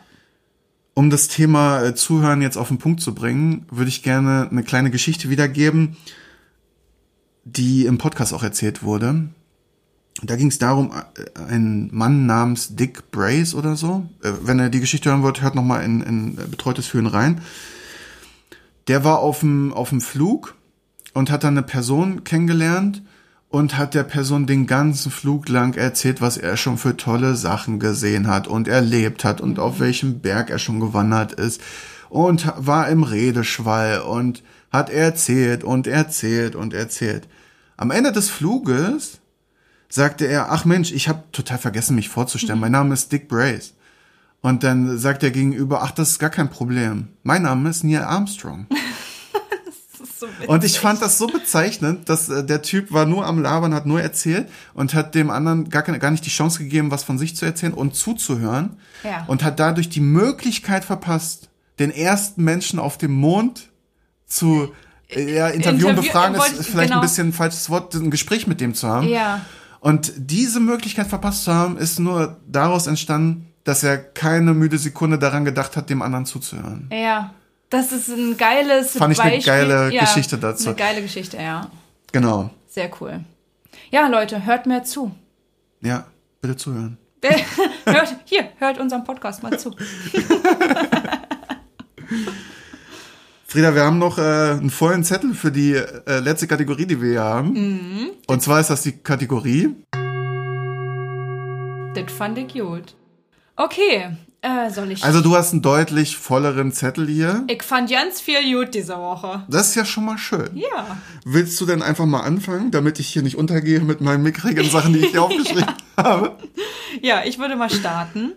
[0.93, 4.63] Um das Thema äh, Zuhören jetzt auf den Punkt zu bringen, würde ich gerne eine
[4.63, 5.95] kleine Geschichte wiedergeben,
[7.43, 9.27] die im Podcast auch erzählt wurde.
[10.23, 14.09] Da ging es darum, äh, ein Mann namens Dick Brace oder so.
[14.23, 17.41] Äh, Wenn ihr die Geschichte hören wollt, hört nochmal in, in äh, Betreutes Führen rein.
[18.87, 20.55] Der war auf dem, auf dem Flug
[21.13, 23.03] und hat dann eine Person kennengelernt
[23.49, 27.79] und hat der Person den ganzen Flug lang erzählt, was er schon für tolle Sachen
[27.79, 31.61] gesehen hat und erlebt hat und auf welchem Berg er schon gewandert ist
[32.09, 37.27] und war im Redeschwall und hat erzählt und erzählt und erzählt.
[37.77, 39.19] Am Ende des Fluges
[39.89, 42.59] sagte er, ach Mensch, ich habe total vergessen, mich vorzustellen.
[42.59, 43.73] Mein Name ist Dick Brace.
[44.41, 47.07] Und dann sagt er gegenüber, ach, das ist gar kein Problem.
[47.23, 48.67] Mein Name ist Neil Armstrong.
[50.47, 53.85] Und ich fand das so bezeichnend, dass äh, der Typ war nur am Labern, hat
[53.85, 57.17] nur erzählt und hat dem anderen gar, keine, gar nicht die Chance gegeben, was von
[57.17, 58.77] sich zu erzählen und zuzuhören.
[59.03, 59.25] Ja.
[59.27, 63.69] Und hat dadurch die Möglichkeit verpasst, den ersten Menschen auf dem Mond
[64.25, 64.73] zu
[65.09, 67.01] äh, ja, interviewen, Interview- befragen, ist vielleicht genau.
[67.01, 69.07] ein bisschen ein falsches Wort, ein Gespräch mit dem zu haben.
[69.07, 69.41] Ja.
[69.79, 75.19] Und diese Möglichkeit verpasst zu haben, ist nur daraus entstanden, dass er keine müde Sekunde
[75.19, 76.89] daran gedacht hat, dem anderen zuzuhören.
[76.91, 77.33] Ja.
[77.69, 79.53] Das ist ein geiles Fand ich eine Beispiel.
[79.53, 80.69] geile ja, Geschichte dazu.
[80.69, 81.69] Eine geile Geschichte, ja.
[82.13, 82.49] Genau.
[82.67, 83.25] Sehr cool.
[83.91, 85.13] Ja, Leute, hört mehr zu.
[85.81, 86.05] Ja,
[86.41, 86.97] bitte zuhören.
[87.85, 89.75] Hört, hier, hört unserem Podcast mal zu.
[93.49, 97.11] Frieda, wir haben noch äh, einen vollen Zettel für die äh, letzte Kategorie, die wir
[97.11, 97.53] hier haben.
[97.53, 98.09] Mhm.
[98.27, 99.73] Und zwar ist das die Kategorie.
[101.95, 102.93] Das fand ich gut.
[103.55, 105.01] Okay, äh, soll ich.
[105.01, 107.45] Also du hast einen deutlich volleren Zettel hier.
[107.47, 109.45] ich fand ganz viel gut diese Woche.
[109.47, 110.49] Das ist ja schon mal schön.
[110.53, 110.97] Ja.
[111.23, 114.91] Willst du denn einfach mal anfangen, damit ich hier nicht untergehe mit meinen mickrigen Sachen,
[114.91, 116.35] die ich hier aufgeschrieben habe?
[117.01, 118.33] Ja, ich würde mal starten.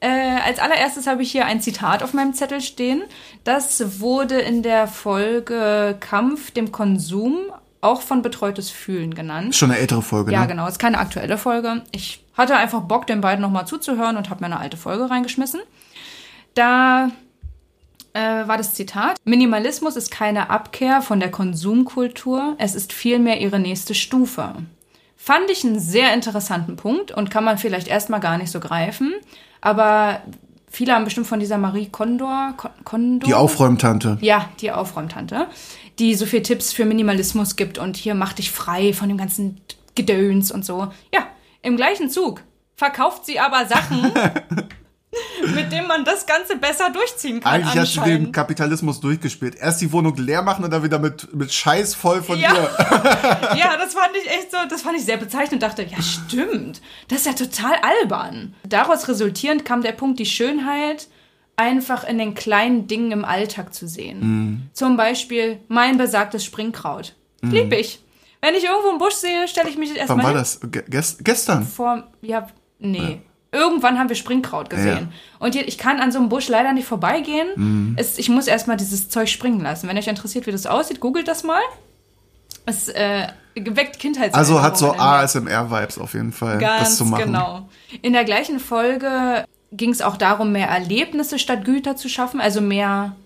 [0.00, 0.08] Äh,
[0.44, 3.02] als allererstes habe ich hier ein Zitat auf meinem Zettel stehen.
[3.44, 7.36] Das wurde in der Folge Kampf dem Konsum
[7.80, 9.54] auch von betreutes Fühlen genannt.
[9.54, 10.48] Schon eine ältere Folge, Ja, ne?
[10.48, 11.82] genau, ist keine aktuelle Folge.
[11.92, 15.60] Ich hatte einfach Bock, den beiden nochmal zuzuhören und habe mir eine alte Folge reingeschmissen.
[16.54, 17.10] Da
[18.14, 19.16] äh, war das Zitat.
[19.24, 24.54] Minimalismus ist keine Abkehr von der Konsumkultur, es ist vielmehr ihre nächste Stufe.
[25.16, 29.12] Fand ich einen sehr interessanten Punkt und kann man vielleicht erstmal gar nicht so greifen.
[29.60, 30.20] Aber
[30.70, 34.18] viele haben bestimmt von dieser Marie Kondor, Kon- Kondor Die Aufräumtante.
[34.20, 35.46] ja, die Aufräumtante,
[35.98, 39.60] die so viel Tipps für Minimalismus gibt und hier mach dich frei von dem ganzen
[39.94, 40.88] Gedöns und so.
[41.12, 41.26] Ja,
[41.62, 42.42] im gleichen Zug
[42.76, 44.12] verkauft sie aber Sachen,
[45.54, 47.54] mit denen man das Ganze besser durchziehen kann.
[47.62, 48.30] Eigentlich hast du den.
[48.32, 49.56] Kapitalismus durchgespielt.
[49.56, 52.52] Erst die Wohnung leer machen und dann wieder mit, mit Scheiß voll von Ja.
[52.52, 52.60] dir.
[53.58, 56.82] ja, das fand ich echt so, das fand ich sehr bezeichnend und dachte, ja, stimmt.
[57.08, 58.54] Das ist ja total albern.
[58.68, 61.08] Daraus resultierend kam der Punkt, die Schönheit
[61.56, 64.20] einfach in den kleinen Dingen im Alltag zu sehen.
[64.20, 64.62] Mhm.
[64.74, 67.14] Zum Beispiel mein besagtes Springkraut.
[67.40, 68.04] Lieb ich.
[68.40, 70.38] Wenn ich irgendwo einen Busch sehe, stelle ich mich Wann erstmal war hin.
[70.38, 70.60] das?
[70.88, 71.66] Gest gestern.
[71.66, 72.46] vor, ja,
[72.78, 73.22] nee.
[73.50, 75.10] Irgendwann haben wir Springkraut gesehen.
[75.38, 77.48] Und hier, ich kann an so einem Busch leider nicht vorbeigehen.
[77.56, 77.94] Mhm.
[77.98, 79.88] Es, ich muss erstmal dieses Zeug springen lassen.
[79.88, 81.62] Wenn euch interessiert, wie das aussieht, googelt das mal.
[82.66, 84.34] Es äh, geweckt Kindheits.
[84.34, 87.24] Also hat so ASMR-Vibes auf jeden Fall, das Ganz zu machen.
[87.24, 87.68] genau.
[88.02, 92.60] In der gleichen Folge ging es auch darum, mehr Erlebnisse statt Güter zu schaffen, also
[92.60, 93.16] mehr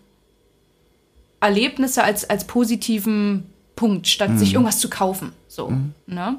[1.40, 4.38] Erlebnisse als, als positiven Punkt, statt Mhm.
[4.38, 5.32] sich irgendwas zu kaufen.
[5.48, 5.72] So,
[6.06, 6.36] ne?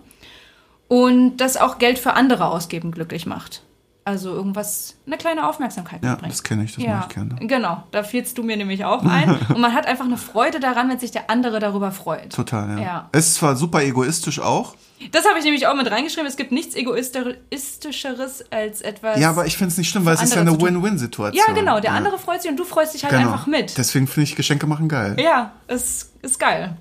[0.88, 3.62] Und das auch Geld für andere ausgeben glücklich macht.
[4.06, 6.34] Also irgendwas, eine kleine Aufmerksamkeit Ja, mitbringt.
[6.34, 7.36] das kenne ich, das ja, mache ich gerne.
[7.48, 7.84] genau.
[7.92, 9.30] Da fielst du mir nämlich auch ein.
[9.50, 12.34] Und man hat einfach eine Freude daran, wenn sich der andere darüber freut.
[12.34, 12.84] Total, ja.
[12.84, 13.10] Ja.
[13.14, 14.76] Es ist zwar super egoistisch auch,
[15.12, 16.28] Das habe ich nämlich auch mit reingeschrieben.
[16.28, 19.20] Es gibt nichts Egoistischeres als etwas.
[19.20, 20.60] ja, aber ich finde es nicht schlimm, weil es ist ja eine.
[20.60, 21.42] Win-Win-Situation.
[21.48, 21.80] Ja, genau.
[21.80, 23.32] Der andere freut sich und du freust dich halt Genau.
[23.32, 23.78] einfach mit.
[23.78, 25.16] Deswegen finde ich Geschenke machen geil.
[25.20, 26.78] ja, ist, ist geil.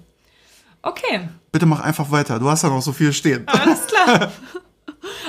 [0.83, 2.39] Okay, Bitte mach einfach weiter.
[2.41, 3.47] Du hast ja noch so viel stehen.
[3.47, 4.33] alles klar.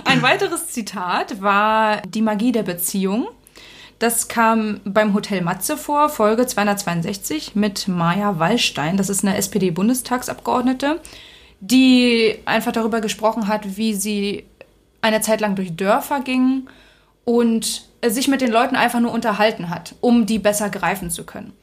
[0.05, 3.28] Ein weiteres Zitat war die Magie der Beziehung.
[3.99, 8.97] Das kam beim Hotel Matze vor, Folge 262 mit Maja Wallstein.
[8.97, 10.99] Das ist eine SPD-Bundestagsabgeordnete,
[11.61, 14.45] die einfach darüber gesprochen hat, wie sie
[15.01, 16.67] eine Zeit lang durch Dörfer ging
[17.26, 21.53] und sich mit den Leuten einfach nur unterhalten hat, um die besser greifen zu können.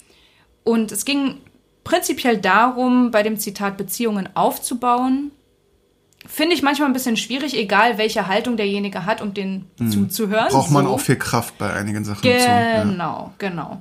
[0.65, 1.39] Und es ging
[1.85, 5.33] prinzipiell darum, bei dem Zitat Beziehungen aufzubauen.
[6.33, 10.47] Finde ich manchmal ein bisschen schwierig, egal welche Haltung derjenige hat, um den zuzuhören.
[10.47, 10.51] Mhm.
[10.53, 10.93] Braucht man So.
[10.93, 12.23] auch viel Kraft bei einigen Sachen.
[12.23, 12.29] zu.
[12.29, 12.85] Ja.
[12.85, 13.81] Genau, genau.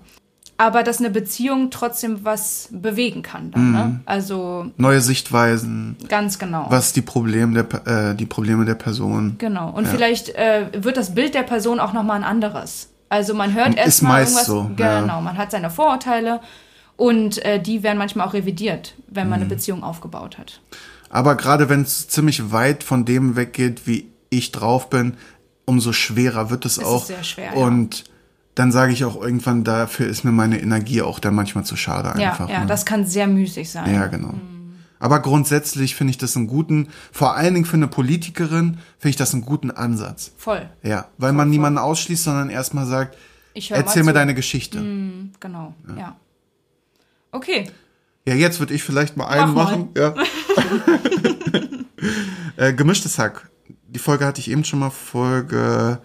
[0.58, 3.52] Aber dass eine Beziehung trotzdem was bewegen kann.
[3.52, 3.72] Dann, Mhm.
[3.72, 4.00] ne?
[4.06, 6.66] Also Neue Sichtweisen, ganz genau.
[6.70, 9.36] was die Probleme der, äh, die Probleme der Person.
[9.38, 9.70] Genau.
[9.70, 12.90] Und vielleicht äh, wird das Bild der Person auch nochmal ein anderes.
[13.10, 14.78] Also man hört Ist erstmal meist irgendwas.
[14.78, 15.02] so, ja.
[15.02, 16.42] Genau, man hat seine Vorurteile
[16.98, 19.30] und äh, die werden manchmal auch revidiert, wenn Mhm.
[19.30, 20.60] man eine Beziehung aufgebaut hat.
[21.10, 25.16] Aber gerade wenn es ziemlich weit von dem weggeht, wie ich drauf bin,
[25.66, 27.06] umso schwerer wird es ist auch.
[27.06, 27.60] sehr schwer, ja.
[27.60, 28.06] Und
[28.56, 32.20] dann sage ich auch irgendwann, dafür ist mir meine Energie auch dann manchmal zu schade
[32.20, 32.50] Ja, einfach.
[32.50, 32.66] ja, ne?
[32.66, 33.94] das kann sehr müßig sein.
[33.94, 34.34] Ja, genau.
[35.00, 39.16] Aber grundsätzlich finde ich das einen guten, vor allen Dingen für eine Politikerin, finde ich
[39.16, 40.34] das einen guten Ansatz.
[40.38, 40.70] Voll.
[40.84, 43.18] Ja, weil man niemanden ausschließt, sondern erstmal sagt,
[43.54, 44.16] erzähl mir zu.
[44.16, 44.80] deine Geschichte.
[45.40, 46.18] Genau, ja.
[47.32, 47.70] Okay,
[48.30, 49.78] Ja, jetzt würde ich vielleicht mal einen Mach mal.
[49.78, 49.90] machen.
[49.98, 50.14] Ja.
[52.68, 53.50] äh, gemischtes Hack.
[53.88, 56.00] Die Folge hatte ich eben schon mal, Folge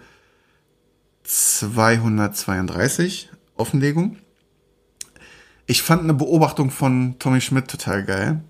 [1.21, 4.17] 232, Offenlegung.
[5.67, 8.43] Ich fand eine Beobachtung von Tommy Schmidt total geil.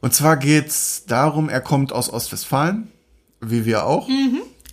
[0.00, 2.92] Und zwar geht's darum, er kommt aus Ostwestfalen,
[3.40, 4.08] wie wir auch.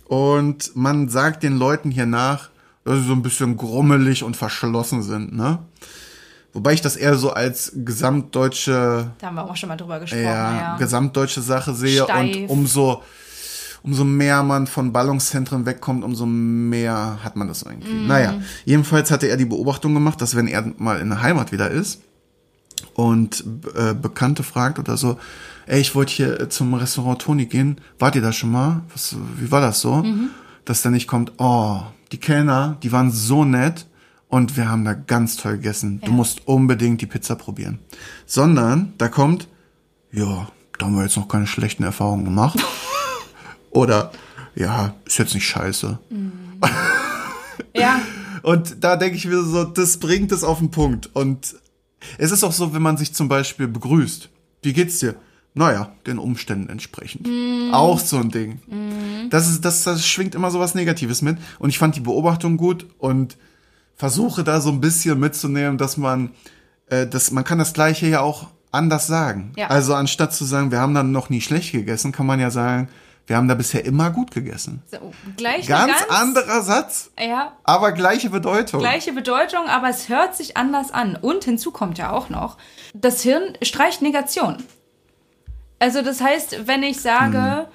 [0.04, 2.50] Und man sagt den Leuten hier nach,
[2.84, 5.58] dass sie so ein bisschen grummelig und verschlossen sind, ne?
[6.54, 10.22] Wobei ich das eher so als gesamtdeutsche, da haben wir auch schon mal drüber gesprochen.
[10.22, 12.36] ja, Ja, gesamtdeutsche Sache sehe Steif.
[12.36, 13.02] und umso,
[13.82, 17.92] umso mehr man von Ballungszentren wegkommt, umso mehr hat man das irgendwie.
[17.92, 18.06] Mhm.
[18.06, 18.34] Naja,
[18.64, 22.00] jedenfalls hatte er die Beobachtung gemacht, dass wenn er mal in der Heimat wieder ist
[22.94, 23.44] und
[23.74, 25.18] äh, Bekannte fragt oder so,
[25.66, 28.82] ey, ich wollte hier zum Restaurant Toni gehen, wart ihr da schon mal?
[28.92, 29.96] Was, wie war das so?
[29.96, 30.30] Mhm.
[30.64, 31.80] dass da nicht kommt, oh,
[32.12, 33.86] die Kellner, die waren so nett
[34.28, 36.00] und wir haben da ganz toll gegessen.
[36.00, 36.12] Du Ja.
[36.12, 37.78] musst unbedingt die Pizza probieren.
[38.26, 39.48] Sondern da kommt,
[40.12, 40.48] ja,
[40.78, 42.58] da haben wir jetzt noch keine schlechten Erfahrungen gemacht.
[43.70, 44.10] Oder,
[44.54, 45.98] ja, ist jetzt nicht scheiße.
[47.76, 48.00] Ja,
[48.42, 51.10] Und da denke ich mir so, das bringt es auf den Punkt.
[51.14, 51.56] Und
[52.18, 54.28] es ist auch so, wenn man sich zum Beispiel begrüßt.
[54.62, 55.14] Wie geht's dir?
[55.54, 57.28] Naja, den Umständen entsprechend.
[57.72, 58.60] Auch so ein Ding.
[59.30, 61.38] Das, ist, das, das schwingt immer so was Negatives mit.
[61.58, 63.36] Und ich fand die Beobachtung gut und
[63.96, 66.32] versuche da so ein bisschen mitzunehmen, dass man,
[66.88, 69.52] äh, dass man kann das Gleiche ja auch anders sagen.
[69.56, 69.68] Ja.
[69.68, 72.88] Also anstatt zu sagen, wir haben dann noch nie schlecht gegessen, kann man ja sagen,
[73.26, 74.82] wir haben da bisher immer gut gegessen.
[74.90, 74.98] so,
[75.36, 78.80] gleich Ganz, ganz anderer Satz, Ja, aber gleiche Bedeutung.
[78.80, 81.16] gleiche Bedeutung, aber es hört sich anders an.
[81.16, 82.58] Und hinzu kommt ja auch noch,
[82.92, 84.62] das Hirn streicht Negation.
[85.78, 87.73] Also das heißt, wenn ich sage, äh,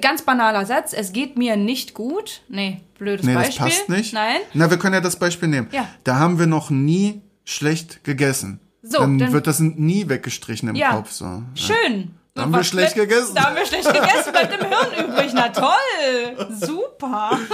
[0.00, 2.42] ganz banaler Satz, es geht mir nicht gut.
[2.48, 3.66] Nee, blödes Nee, das Beispiel.
[3.66, 4.12] passt nicht.
[4.14, 4.38] Nein.
[4.54, 5.68] Na, wir können ja das Beispiel nehmen.
[5.72, 5.88] Ja.
[6.04, 8.60] Da haben wir noch nie schlecht gegessen.
[8.82, 10.92] So, dann, dann- wird das nie weggestrichen im Ja.
[10.96, 11.10] Kopf.
[11.12, 11.24] So.
[11.24, 11.42] Ja.
[11.54, 12.10] Schön.
[12.36, 13.34] Da haben wir schlecht bleibt- gegessen.
[13.34, 15.32] Da haben wir schlecht gegessen, bleibt im Hirn übrig.
[15.34, 16.46] Na toll.
[16.60, 17.38] Super.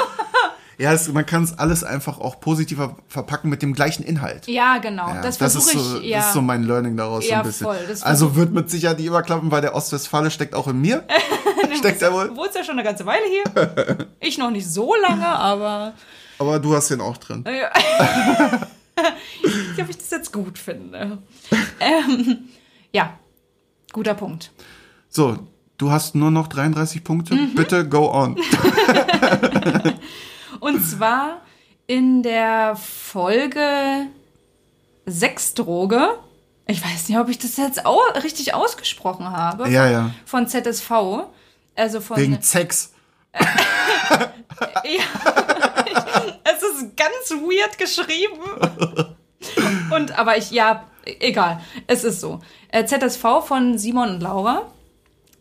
[0.78, 4.48] Ja, es, man kann es alles einfach auch positiver verpacken mit dem gleichen Inhalt.
[4.48, 5.06] Ja, genau.
[5.06, 6.08] Ja, das ist versuche so, ich.
[6.08, 6.16] Ja.
[6.18, 7.66] Das ist so mein Learning daraus so Ja, ein bisschen.
[7.66, 11.04] voll, das also wird mit Sicherheit die überklappen, weil der Ostwestfale steckt auch in mir.
[11.78, 12.28] steckt er wohl.
[12.28, 14.08] Du wohnst ja schon eine ganze Weile hier.
[14.20, 15.92] Ich noch nicht so lange, aber
[16.38, 17.44] Aber du hast den auch drin.
[17.46, 18.60] ich weiß
[19.76, 21.18] nicht, ob ich das jetzt gut finde.
[21.78, 22.48] Ähm,
[22.92, 23.12] ja,
[23.92, 24.50] guter Punkt.
[25.14, 25.36] So,
[25.76, 27.34] du hast nur noch 33 Punkte.
[27.34, 27.54] Mhm.
[27.54, 28.34] Bitte go on.
[30.60, 31.42] Und zwar
[31.86, 34.06] in der Folge
[35.06, 36.18] Sexdroge.
[36.66, 39.68] Ich weiß nicht, ob ich das jetzt au richtig ausgesprochen habe.
[39.68, 40.14] Ja, ja.
[40.24, 40.90] Von ZSV.
[41.76, 42.16] Also von.
[42.16, 42.94] Wegen Sex.
[44.84, 45.02] Ja.
[46.44, 48.38] es ist ganz weird geschrieben.
[49.90, 51.60] Und aber ich, ja, egal.
[51.88, 52.38] Es ist so.
[52.68, 54.70] Äh, ZSV von Simon und Laura.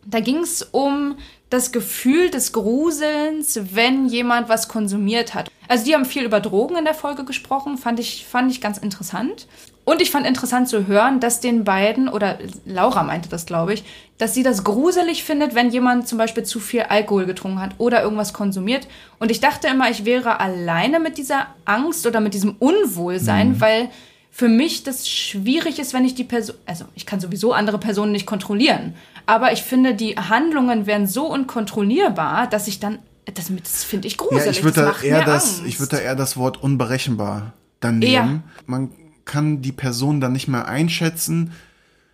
[0.04, 1.16] Da ging es um
[1.50, 5.50] das Gefühl des Gruselns, wenn jemand was konsumiert hat.
[5.68, 8.78] Also die haben viel über Drogen in der Folge gesprochen, fand ich, fand ich ganz
[8.78, 9.46] interessant.
[9.84, 13.84] Und ich fand interessant zu hören, dass den beiden, oder Laura meinte das, glaube ich,
[14.16, 18.02] dass sie das gruselig findet, wenn jemand zum Beispiel zu viel Alkohol getrunken hat oder
[18.02, 18.86] irgendwas konsumiert.
[19.18, 23.90] Und ich dachte immer, ich wäre alleine mit dieser Angst oder mit diesem Unwohlsein, weil
[24.30, 28.12] für mich das schwierig ist, wenn ich die Person, also ich kann sowieso andere Personen
[28.12, 28.94] nicht kontrollieren,
[29.26, 32.98] aber ich finde, die Handlungen wären so unkontrollierbar, dass ich dann,
[33.32, 34.44] das, das finde ich gruselig.
[34.44, 38.42] Ja, ich würde da eher das, ich würde da eher das Wort unberechenbar dann nehmen.
[38.46, 38.62] Ja.
[38.66, 38.90] Man
[39.24, 41.52] kann die Person dann nicht mehr einschätzen.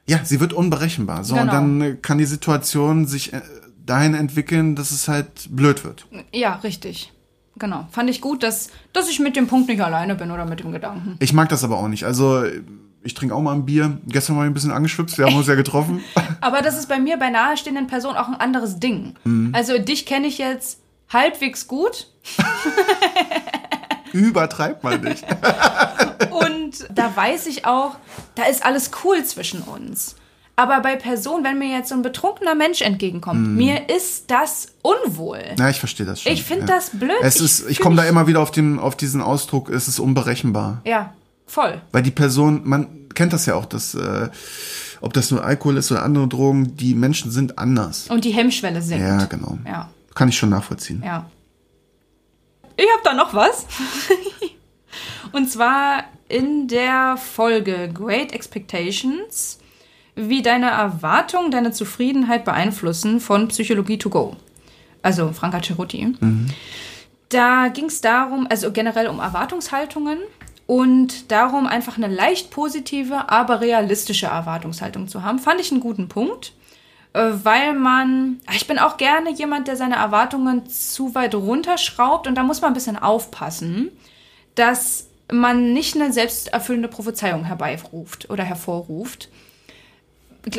[0.07, 1.25] Ja, sie wird unberechenbar.
[1.25, 1.53] So, und Genau.
[1.53, 3.41] dann äh, kann die Situation sich äh,
[3.85, 6.07] dahin entwickeln, dass es halt blöd wird.
[6.33, 7.13] Ja, richtig.
[7.59, 7.89] Genau.
[7.91, 10.71] Fand ich gut, dass, dass ich mit dem Punkt nicht alleine bin oder mit dem
[10.73, 11.17] Gedanken.
[11.19, 12.05] Ich mag das aber auch nicht.
[12.05, 12.45] Also,
[13.09, 13.97] ich trinke auch mal ein Bier.
[14.07, 16.03] Gestern war ich ein bisschen angeschwipst, wir haben uns ja getroffen.
[16.43, 19.15] Aber das ist bei mir bei nahestehenden Personen auch ein anderes Ding.
[19.25, 19.51] Mhm.
[19.55, 20.79] Also dich kenne ich jetzt
[21.11, 22.09] halbwegs gut
[24.13, 25.25] Übertreibt mal nicht.
[26.31, 27.97] und da weiß ich auch,
[28.35, 30.17] da ist alles cool zwischen uns.
[30.57, 33.57] Aber bei Personen, wenn mir jetzt so ein betrunkener Mensch entgegenkommt, Mhm.
[33.57, 35.41] mir ist das unwohl.
[35.59, 36.33] Ja, ich verstehe das schon.
[36.33, 36.75] Ich finde ja.
[36.75, 37.13] das blöd.
[37.23, 39.99] Es Ich ist, ich komme da immer wieder auf, den, auf diesen Ausdruck, es ist
[39.99, 40.81] unberechenbar.
[40.85, 41.13] Ja,
[41.47, 41.81] voll.
[41.93, 44.29] Weil die Person, man kennt das ja auch, dass, äh,
[45.01, 48.09] ob das nur Alkohol ist oder andere Drogen, die Menschen sind anders.
[48.09, 49.05] Und die Hemmschwelle sinkt.
[49.05, 49.59] Ja, genau.
[49.67, 51.03] Ja, Kann ich schon nachvollziehen.
[51.05, 51.27] ja.
[52.81, 53.67] Ich habe da noch was.
[55.33, 59.59] Und zwar in der Folge Great Expectations,
[60.15, 64.37] wie deine Erwartungen deine Zufriedenheit beeinflussen von Psychologie to go.
[65.03, 66.15] Also Franka Cerutti.
[67.31, 70.19] Da ging es darum, also generell um Erwartungshaltungen
[70.69, 75.39] und darum, einfach eine leicht positive, aber realistische Erwartungshaltung zu haben.
[75.39, 76.53] Fand ich einen guten Punkt,
[77.15, 82.35] äh, weil man, ich bin auch gerne jemand, der seine Erwartungen zu weit runterschraubt und
[82.35, 83.91] da muss man ein bisschen aufpassen,
[84.57, 89.31] dass man nicht eine selbsterfüllende Prophezeiung herbeiruft oder hervorruft.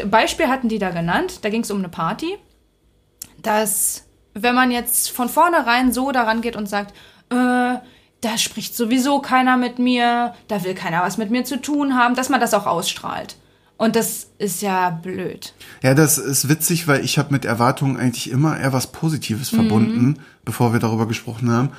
[0.06, 2.36] Beispiel hatten die da genannt, da ging es um eine Party,
[3.44, 6.96] dass wenn man jetzt von vornherein so daran geht und sagt,
[7.30, 7.76] äh,
[8.22, 12.16] da spricht sowieso keiner mit mir, da will keiner was mit mir zu tun haben,
[12.16, 13.38] dass man das auch ausstrahlt.
[13.78, 15.54] Und das ist ja blöd.
[15.82, 20.20] Ja, das ist witzig, weil ich habe mit Erwartungen eigentlich immer eher was Positives verbunden,
[20.44, 21.70] bevor wir darüber gesprochen haben.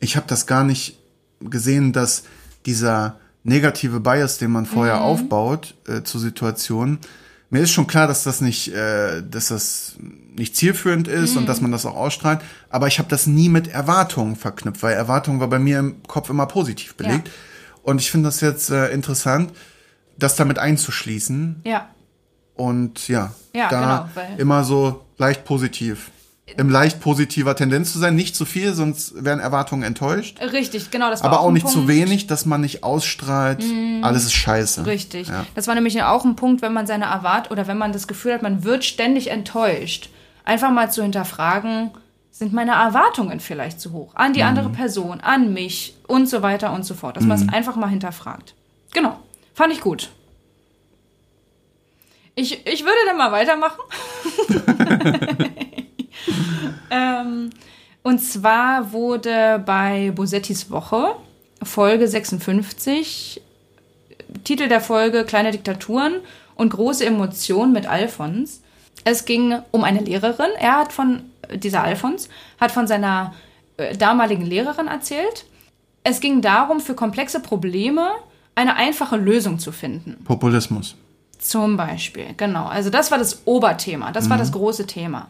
[0.00, 0.98] Ich habe das gar nicht
[1.40, 2.24] gesehen, dass
[2.66, 6.98] dieser negative Bias, den man vorher aufbaut äh, zur Situation,
[7.50, 9.96] mir ist schon klar, dass das nicht, äh, dass das
[10.36, 12.40] nicht zielführend ist und dass man das auch ausstrahlt.
[12.68, 16.28] Aber ich habe das nie mit Erwartungen verknüpft, weil Erwartungen war bei mir im Kopf
[16.30, 17.30] immer positiv belegt.
[17.82, 19.52] Und ich finde das jetzt äh, interessant,
[20.18, 21.62] das damit einzuschließen.
[21.64, 21.88] Ja.
[22.54, 26.10] Und ja, Ja, da genau, immer so leicht positiv.
[26.56, 30.40] Im leicht positiver Tendenz zu sein, nicht zu viel, sonst werden Erwartungen enttäuscht.
[30.40, 31.10] Richtig, genau.
[31.10, 31.88] Das war Aber auch ein nicht zu Punkt.
[31.88, 33.62] wenig, dass man nicht ausstrahlt,
[34.02, 34.86] alles ist scheiße.
[34.86, 35.28] Richtig.
[35.28, 35.44] Ja.
[35.54, 38.32] Das war nämlich auch ein Punkt, wenn man seine Erwart oder wenn man das Gefühl
[38.34, 40.08] hat, man wird ständig enttäuscht.
[40.44, 41.90] Einfach mal zu hinterfragen,
[42.30, 44.14] sind meine Erwartungen vielleicht zu hoch?
[44.14, 44.46] An die Mhm.
[44.48, 47.16] andere Person, an mich und so weiter und so fort.
[47.16, 48.54] Dass man es einfach mal hinterfragt.
[48.94, 49.18] Genau.
[49.54, 50.10] Fand ich gut.
[52.34, 53.80] Ich, ich würde dann mal weitermachen.
[56.90, 57.50] ähm,
[58.02, 61.14] und zwar wurde bei Bosettis Woche,
[61.62, 63.40] Folge 56,
[64.44, 66.14] Titel der Folge Kleine Diktaturen
[66.54, 68.62] und große Emotionen mit Alfons.
[69.04, 70.50] Es ging um eine Lehrerin.
[70.58, 71.22] Er hat von,
[71.54, 72.28] dieser Alfons,
[72.60, 73.34] hat von seiner
[73.76, 75.46] äh, damaligen Lehrerin erzählt.
[76.04, 78.10] Es ging darum, für komplexe Probleme
[78.54, 80.24] eine einfache Lösung zu finden.
[80.24, 80.96] Populismus.
[81.38, 82.66] Zum Beispiel, genau.
[82.66, 85.28] Also das war das Oberthema, das war das große Thema.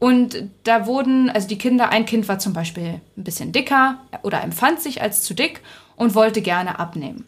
[0.00, 4.42] Und da wurden, also die Kinder, ein Kind war zum Beispiel ein bisschen dicker oder
[4.42, 5.60] empfand sich als zu dick
[5.94, 7.26] und wollte gerne abnehmen.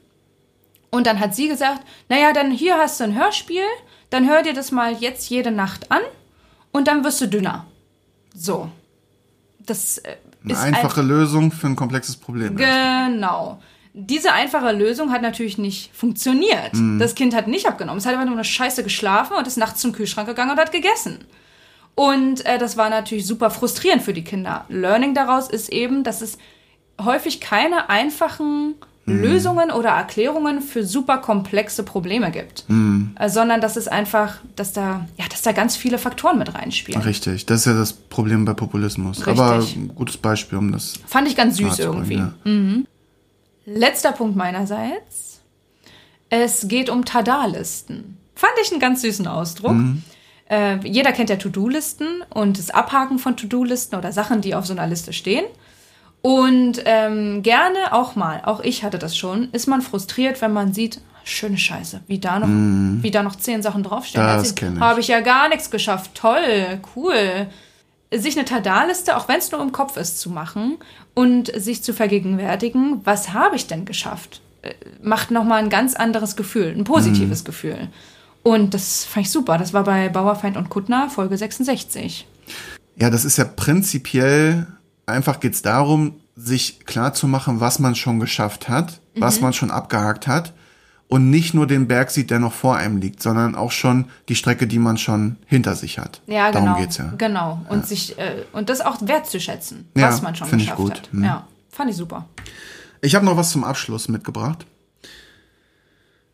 [0.91, 3.63] Und dann hat sie gesagt, naja, dann hier hast du ein Hörspiel,
[4.11, 6.01] dann hör dir das mal jetzt jede Nacht an
[6.73, 7.67] und dann wirst du dünner.
[8.35, 8.69] So.
[9.61, 12.57] Das äh, Eine ist ein- einfache Lösung für ein komplexes Problem.
[12.57, 13.61] Genau.
[13.95, 16.73] Diese einfache Lösung hat natürlich nicht funktioniert.
[16.99, 17.99] Das Kind hat nicht abgenommen.
[17.99, 20.73] Es hat einfach nur eine Scheiße geschlafen und ist nachts zum Kühlschrank gegangen und hat
[20.73, 21.27] gegessen.
[21.95, 24.65] Und äh, das war natürlich super frustrierend für die Kinder.
[24.69, 26.39] Learning daraus ist eben, dass es
[27.01, 28.75] häufig keine einfachen
[29.05, 32.65] Lösungen oder Erklärungen für super komplexe Probleme gibt,
[33.19, 37.03] äh, sondern dass es einfach, dass da, ja, dass da ganz viele Faktoren mit reinspielen.
[37.03, 39.27] Richtig, das ist ja das Problem bei Populismus.
[39.27, 39.41] Richtig.
[39.41, 39.67] Aber
[39.97, 42.15] gutes Beispiel, um das Fand ich ganz süß irgendwie.
[42.15, 42.33] ja.
[43.65, 45.41] Letzter Punkt meinerseits.
[46.31, 48.19] Es geht um Tada-Listen.
[48.35, 49.73] Fand ich einen ganz süßen Ausdruck.
[50.53, 54.75] Äh, jeder kennt ja To-Do-Listen und das Abhaken von To-Do-Listen oder Sachen, die auf so
[54.75, 55.45] einer Liste stehen.
[56.21, 60.73] Und ähm, gerne auch mal, auch ich hatte das schon, ist man frustriert, wenn man
[60.73, 64.25] sieht, schöne Scheiße, wie da noch, wie da noch zehn Sachen draufstehen.
[64.25, 64.81] Das Jetzt kenn ich.
[64.81, 66.13] Habe ich ja gar nichts geschafft.
[66.15, 67.49] Toll, cool
[68.15, 70.77] sich eine Tada-Liste, auch wenn es nur im Kopf ist, zu machen
[71.15, 76.37] und sich zu vergegenwärtigen, was habe ich denn geschafft, äh, macht nochmal ein ganz anderes
[76.37, 77.47] Gefühl, ein positives Mhm.
[77.47, 77.89] Gefühl.
[78.43, 79.57] Und das fand ich super.
[79.59, 82.27] Das war bei Bauerfeind und Kuttner, Folge 66.
[82.97, 84.67] Ja, das ist ja prinzipiell,
[85.07, 89.43] einfach geht's darum, sich klar zu machen, was man schon geschafft hat, was Mhm.
[89.43, 90.53] man schon abgehakt hat
[91.09, 94.35] und nicht nur den Berg sieht, der noch vor einem liegt, sondern auch schon die
[94.35, 96.21] Strecke, die man schon hinter sich hat.
[96.27, 96.79] Ja, Darum genau.
[96.81, 97.13] geht's ja.
[97.19, 97.61] Genau.
[97.69, 100.93] Und sich, äh, und das auch wertzuschätzen, Ja, was man schon find ich geschafft gut.
[100.97, 101.13] hat.
[101.15, 101.25] Mhm.
[101.25, 102.27] Ja, fand ich super.
[103.03, 104.67] Ich habe noch was zum Abschluss mitgebracht.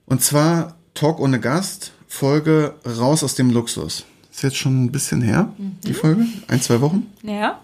[0.06, 4.04] Und zwar Talk ohne Gast, Folge Raus aus dem Luxus.
[4.30, 7.06] Ist jetzt schon ein bisschen her, die Folge, ein, zwei Wochen.
[7.22, 7.60] Ja.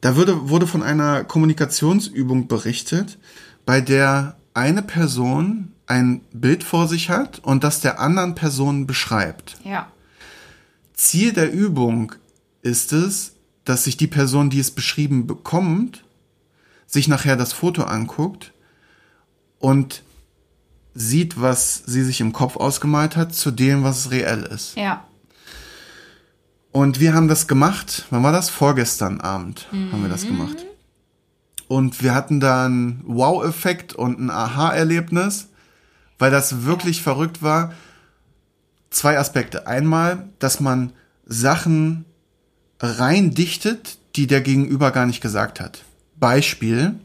[0.00, 3.18] Da wurde, wurde von einer Kommunikationsübung berichtet,
[3.64, 9.56] bei der eine Person ein Bild vor sich hat und das der anderen Person beschreibt.
[9.64, 9.90] Ja.
[10.94, 12.12] Ziel der Übung
[12.62, 13.34] ist es,
[13.64, 16.04] dass sich die Person, die es beschrieben bekommt,
[16.86, 18.52] sich nachher das Foto anguckt
[19.58, 20.02] und
[20.96, 24.76] sieht, was sie sich im Kopf ausgemalt hat, zu dem, was reell ist.
[24.76, 25.04] Ja.
[26.72, 28.50] Und wir haben das gemacht, wann war das?
[28.50, 30.28] Vorgestern Abend haben wir das Mhm.
[30.28, 30.66] gemacht.
[31.68, 35.48] Und wir hatten da einen Wow-Effekt und ein Aha-Erlebnis,
[36.18, 37.72] weil das wirklich verrückt war.
[38.90, 39.66] Zwei Aspekte.
[39.66, 40.92] Einmal, dass man
[41.26, 42.04] Sachen
[42.80, 45.82] reindichtet, die der Gegenüber gar nicht gesagt hat.
[46.18, 46.98] Beispiel,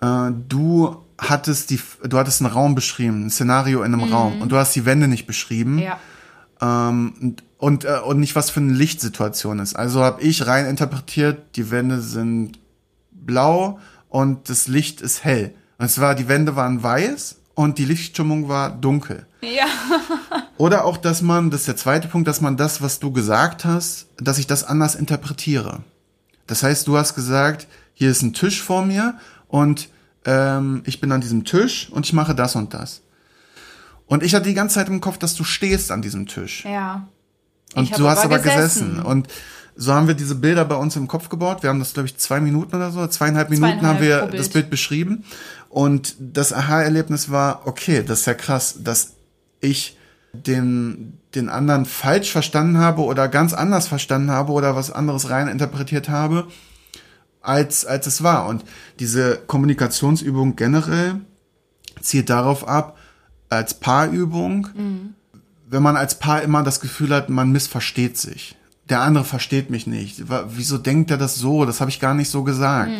[0.00, 4.50] äh, du hattest die, du hattest einen Raum beschrieben, ein Szenario in einem Raum und
[4.50, 5.78] du hast die Wände nicht beschrieben Mhm.
[5.82, 5.98] Ja.
[6.60, 9.76] ähm, und, und, äh, und nicht was für eine Lichtsituation ist.
[9.76, 12.58] Also habe ich rein interpretiert, die Wände sind
[13.12, 15.54] blau und das Licht ist hell.
[15.78, 19.26] Und zwar die Wände waren weiß und die Lichtstimmung war dunkel.
[19.42, 19.66] Ja.
[20.56, 23.64] Oder auch, dass man, das ist der zweite Punkt, dass man das, was du gesagt
[23.64, 25.80] hast, dass ich das anders interpretiere.
[26.46, 29.14] Das heißt, du hast gesagt, hier ist ein Tisch vor mir
[29.48, 29.88] und
[30.24, 33.02] ähm, ich bin an diesem Tisch und ich mache das und das.
[34.06, 36.64] Und ich hatte die ganze Zeit im Kopf, dass du stehst an diesem Tisch.
[36.64, 37.06] Ja.
[37.74, 38.90] Und du hast aber gesessen.
[38.90, 39.02] gesessen.
[39.02, 39.28] Und
[39.76, 41.62] so haben wir diese Bilder bei uns im Kopf gebaut.
[41.62, 44.26] Wir haben das, glaube ich, zwei Minuten oder so, zweieinhalb Minuten Zweieinhalb haben wir pro
[44.26, 44.40] Bild.
[44.40, 45.24] das Bild beschrieben.
[45.68, 49.14] Und das Aha-Erlebnis war, okay, das ist ja krass, dass
[49.60, 49.96] ich
[50.32, 55.48] den, den anderen falsch verstanden habe oder ganz anders verstanden habe oder was anderes rein
[55.48, 56.48] interpretiert habe,
[57.42, 58.46] als, als es war.
[58.46, 58.64] Und
[58.98, 61.16] diese Kommunikationsübung generell
[62.00, 62.96] zielt darauf ab,
[63.48, 64.68] als Paarübung,
[65.68, 68.56] wenn man als Paar immer das Gefühl hat, man missversteht sich.
[68.88, 70.24] Der andere versteht mich nicht.
[70.48, 71.64] Wieso denkt er das so?
[71.64, 72.90] Das habe ich gar nicht so gesagt.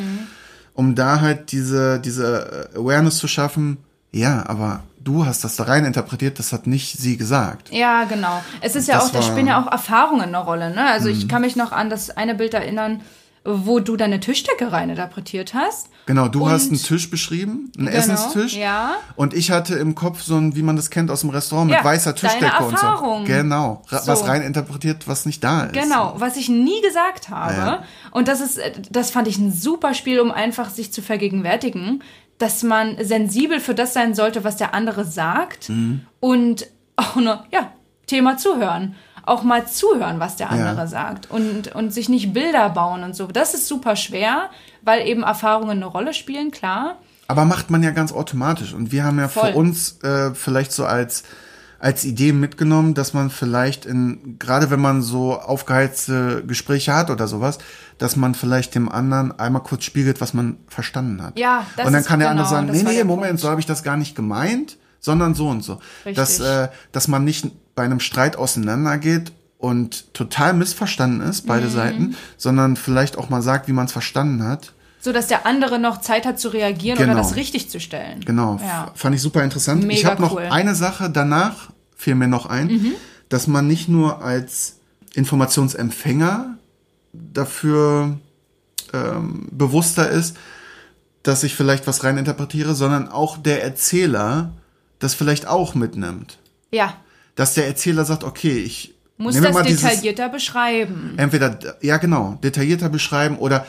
[0.74, 3.78] Um da halt diese, diese Awareness zu schaffen,
[4.12, 7.70] ja, aber du hast das da rein interpretiert, das hat nicht sie gesagt.
[7.72, 8.42] Ja, genau.
[8.60, 9.24] Es ist ja Das auch, da Mhm.
[9.24, 10.70] spielen ja auch Erfahrungen eine Rolle.
[10.74, 10.84] Ne?
[10.90, 13.02] Also ich kann mich noch an das eine Bild erinnern,
[13.44, 15.88] wo du deine Tischdecke rein interpretiert hast.
[16.06, 18.54] Genau, du Und- hast einen Tisch beschrieben, einen Genau, Essenstisch.
[18.56, 18.96] ja.
[19.16, 21.78] Und ich hatte im Kopf so ein, wie man das kennt aus dem Restaurant, mit
[21.78, 22.86] Ja, weißer Tischdecke und so.
[22.86, 23.24] Erfahrung.
[23.24, 23.96] Genau, So.
[24.06, 25.72] was rein interpretiert, was nicht da ist.
[25.72, 27.54] Genau, was ich nie gesagt habe.
[27.54, 27.82] Ja.
[28.10, 28.60] Und das ist,
[28.90, 32.02] das fand ich ein super Spiel, um einfach sich zu vergegenwärtigen,
[32.38, 36.02] dass man sensibel für das sein sollte, was der andere sagt Mhm.
[36.20, 36.66] und
[36.96, 37.72] auch nur, ja,
[38.06, 38.94] Thema zuhören.
[39.24, 40.86] Auch mal zuhören, was der andere Ja.
[40.86, 43.26] sagt und, und sich nicht Bilder bauen und so.
[43.26, 44.50] Das ist super schwer,
[44.82, 46.96] weil eben Erfahrungen eine Rolle spielen, klar.
[47.28, 48.72] Aber macht man ja ganz automatisch.
[48.74, 49.52] Und wir haben ja Voll.
[49.52, 51.22] für uns äh, vielleicht so als,
[51.78, 57.28] als Idee mitgenommen, dass man vielleicht in, gerade wenn man so aufgeheizte Gespräche hat oder
[57.28, 57.58] sowas,
[57.98, 61.38] dass man vielleicht dem anderen einmal kurz spiegelt, was man verstanden hat.
[61.38, 63.40] Ja, das Und dann ist kann der genau, andere sagen, nee, nee, Moment, Punkt.
[63.42, 65.74] so habe ich das gar nicht gemeint, sondern so und so.
[66.04, 66.16] Richtig.
[66.16, 71.70] Dass, äh, dass man nicht bei einem Streit auseinandergeht und total missverstanden ist, beide Mhm.
[71.70, 74.72] Seiten, sondern vielleicht auch mal sagt, wie man es verstanden hat.
[75.02, 77.18] So dass der andere noch Zeit hat zu reagieren oder Genau.
[77.22, 78.20] das richtig zu stellen.
[78.24, 78.90] Genau, Ja.
[78.94, 79.80] fand ich super interessant.
[79.82, 80.44] ich Mega habe noch cool.
[80.46, 80.52] Mhm.
[80.52, 82.94] eine Sache danach, fiel mir noch ein,
[83.30, 84.76] dass man nicht nur als
[85.14, 86.56] Informationsempfänger
[87.12, 88.18] dafür
[88.92, 90.36] ähm, bewusster ist,
[91.22, 94.52] dass ich vielleicht was rein interpretiere, sondern auch der Erzähler
[94.98, 96.38] das vielleicht auch mitnimmt.
[96.70, 96.94] Ja,
[97.40, 101.14] Dass der Erzähler sagt, okay, ich muss das mal dieses, detaillierter beschreiben.
[101.16, 103.64] entweder, ja genau, detaillierter beschreiben oder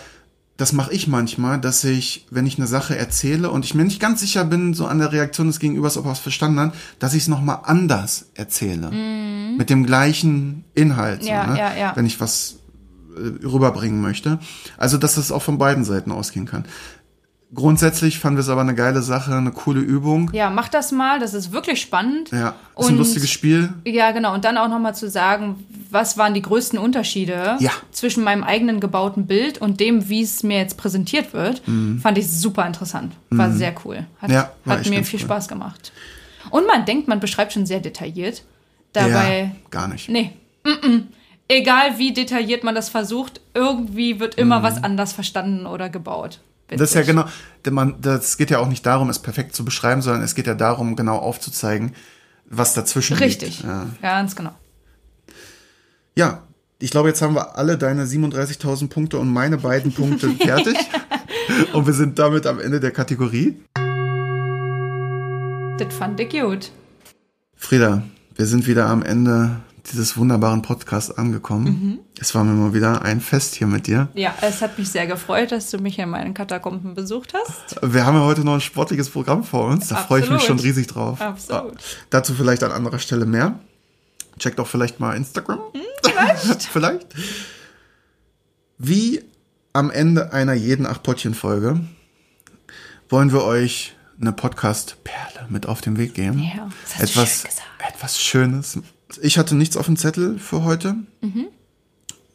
[0.58, 4.02] das mache ich manchmal, dass ich, wenn ich eine Sache erzähle und ich mir nicht
[4.02, 7.14] ganz sicher bin, so an der Reaktion des Gegenübers, ob er es verstanden hat, dass
[7.14, 8.92] ich es nochmal anders erzähle.
[9.58, 11.22] Mit dem gleichen Inhalt.
[11.22, 11.28] Mhm.
[11.30, 11.58] Ja, so, ne?
[11.58, 11.96] ja, ja.
[11.96, 12.58] Wenn ich was
[13.16, 14.40] äh, rüberbringen möchte.
[14.78, 16.66] Also, dass das auch von beiden Seiten ausgehen kann.
[17.54, 20.30] Grundsätzlich fanden wir es aber eine geile Sache, eine coole Übung.
[20.34, 22.32] Ja, mach das mal, das ist wirklich spannend.
[22.32, 23.74] Ja, ist ein Und- lustiges Spiel.
[23.86, 24.34] Ja, genau.
[24.34, 27.72] Und dann auch nochmal zu sagen, was waren die größten Unterschiede Ja.
[27.92, 31.62] zwischen meinem eigenen gebauten Bild und dem, wie es mir jetzt präsentiert wird,
[32.02, 33.14] fand ich super interessant.
[33.30, 34.06] War sehr cool.
[34.22, 34.36] Hat, Mhm.
[34.36, 35.26] Ja, hat mir viel cool.
[35.26, 35.92] Spaß gemacht.
[36.52, 38.44] Und man denkt, man beschreibt schon sehr detailliert.
[38.94, 40.10] Dabei, ja, gar nicht.
[40.10, 40.32] nee.
[40.64, 41.02] Mm -mm.
[41.48, 46.40] Egal wie detailliert man das versucht, irgendwie wird immer was anders verstanden oder gebaut.
[46.72, 46.78] Mhm.
[46.78, 47.16] Das ist ja Witzig.
[47.16, 47.28] genau,
[47.66, 50.48] denn man, das geht ja auch nicht darum, es perfekt zu beschreiben, sondern es geht
[50.48, 51.94] ja darum, genau aufzuzeigen,
[52.46, 53.60] was dazwischen Richtig.
[53.62, 53.64] liegt.
[53.64, 53.88] Ja.
[54.02, 54.52] Ganz genau.
[56.16, 56.44] ja,
[56.80, 60.76] ich glaube, jetzt haben wir alle deine 37.000 Punkte und meine beiden Punkte fertig.
[61.74, 63.60] und wir sind damit am Ende der Kategorie.
[65.78, 66.72] Das fand ich gut.
[67.56, 68.02] Frieda,
[68.36, 69.58] wir sind wieder am Ende
[69.92, 71.66] dieses wunderbaren Podcasts angekommen.
[71.66, 72.00] Mhm.
[72.20, 74.10] Es war mir mal wieder ein Fest hier mit dir.
[74.14, 77.78] Ja, es hat mich sehr gefreut, dass du mich in meinen Katakomben besucht hast.
[77.82, 79.88] Wir haben ja heute noch ein sportliches Programm vor uns.
[79.88, 81.20] Da freue ich mich schon riesig drauf.
[81.20, 81.74] Absolut.
[81.74, 83.60] Ja, dazu vielleicht an anderer Stelle mehr.
[84.38, 85.60] Checkt doch vielleicht mal Instagram.
[86.04, 86.64] Vielleicht.
[86.72, 87.08] vielleicht.
[88.78, 89.24] Wie
[89.74, 91.82] am Ende einer jeden Acht-Pottchen-Folge
[93.10, 96.40] wollen wir euch eine Podcast-Perle mit auf den Weg geben.
[96.40, 97.94] Ja, das hast etwas, schön gesagt.
[97.96, 98.80] etwas Schönes.
[99.22, 100.96] Ich hatte nichts auf dem Zettel für heute.
[101.22, 101.48] Mhm.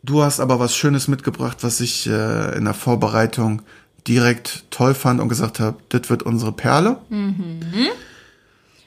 [0.02, 3.62] Du hast aber was Schönes mitgebracht, was ich äh, in der Vorbereitung
[4.06, 6.98] direkt toll fand und gesagt habe, das wird unsere Perle.
[7.08, 7.88] Mhm.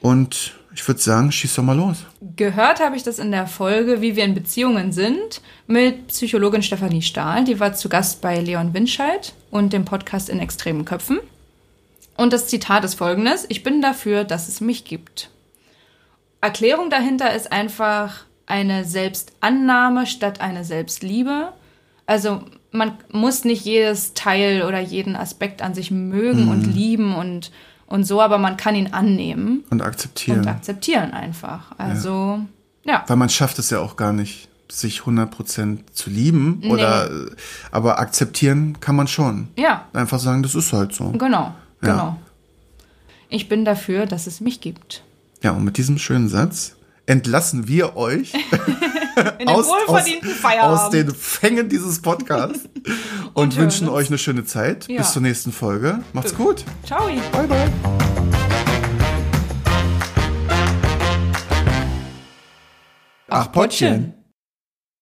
[0.00, 1.98] Und ich würde sagen, schieß doch mal los.
[2.36, 7.02] Gehört habe ich das in der Folge, wie wir in Beziehungen sind, mit Psychologin Stefanie
[7.02, 7.44] Stahl.
[7.44, 11.18] Die war zu Gast bei Leon Winscheid und dem Podcast in extremen Köpfen.
[12.16, 15.30] Und das Zitat ist folgendes: Ich bin dafür, dass es mich gibt.
[16.40, 21.52] Erklärung dahinter ist einfach eine Selbstannahme statt eine Selbstliebe.
[22.06, 27.50] Also man muss nicht jedes Teil oder jeden Aspekt an sich mögen und lieben und,
[27.86, 30.40] und so, aber man kann ihn annehmen Und akzeptieren.
[30.40, 31.72] und akzeptieren einfach.
[31.78, 32.40] Also,
[32.84, 33.04] ja.
[33.06, 36.62] Weil man schafft es ja auch gar nicht, sich 100% zu lieben.
[36.70, 37.30] Oder, äh,
[37.72, 39.48] aber akzeptieren kann man schon.
[39.58, 41.10] Ja, Einfach sagen, das ist halt so.
[41.10, 41.90] genau, Ja.
[41.92, 42.16] genau.
[43.28, 45.02] Ich bin dafür, dass es mich gibt.
[45.42, 46.76] Ja, und mit diesem schönen Satz
[47.06, 48.32] entlassen wir euch
[49.14, 50.78] wohlverdienten Feierabend.
[50.80, 52.68] aus den Fängen dieses Podcasts
[53.34, 53.96] und, hören wünschen uns.
[53.96, 54.86] euch eine schöne Zeit.
[54.88, 54.98] Ja.
[54.98, 56.00] Bis zur nächsten Folge.
[56.12, 56.64] Macht's gut.
[56.84, 57.06] Ciao.
[57.32, 57.70] Bye, bye.
[63.28, 64.19] Ach, Pottchen.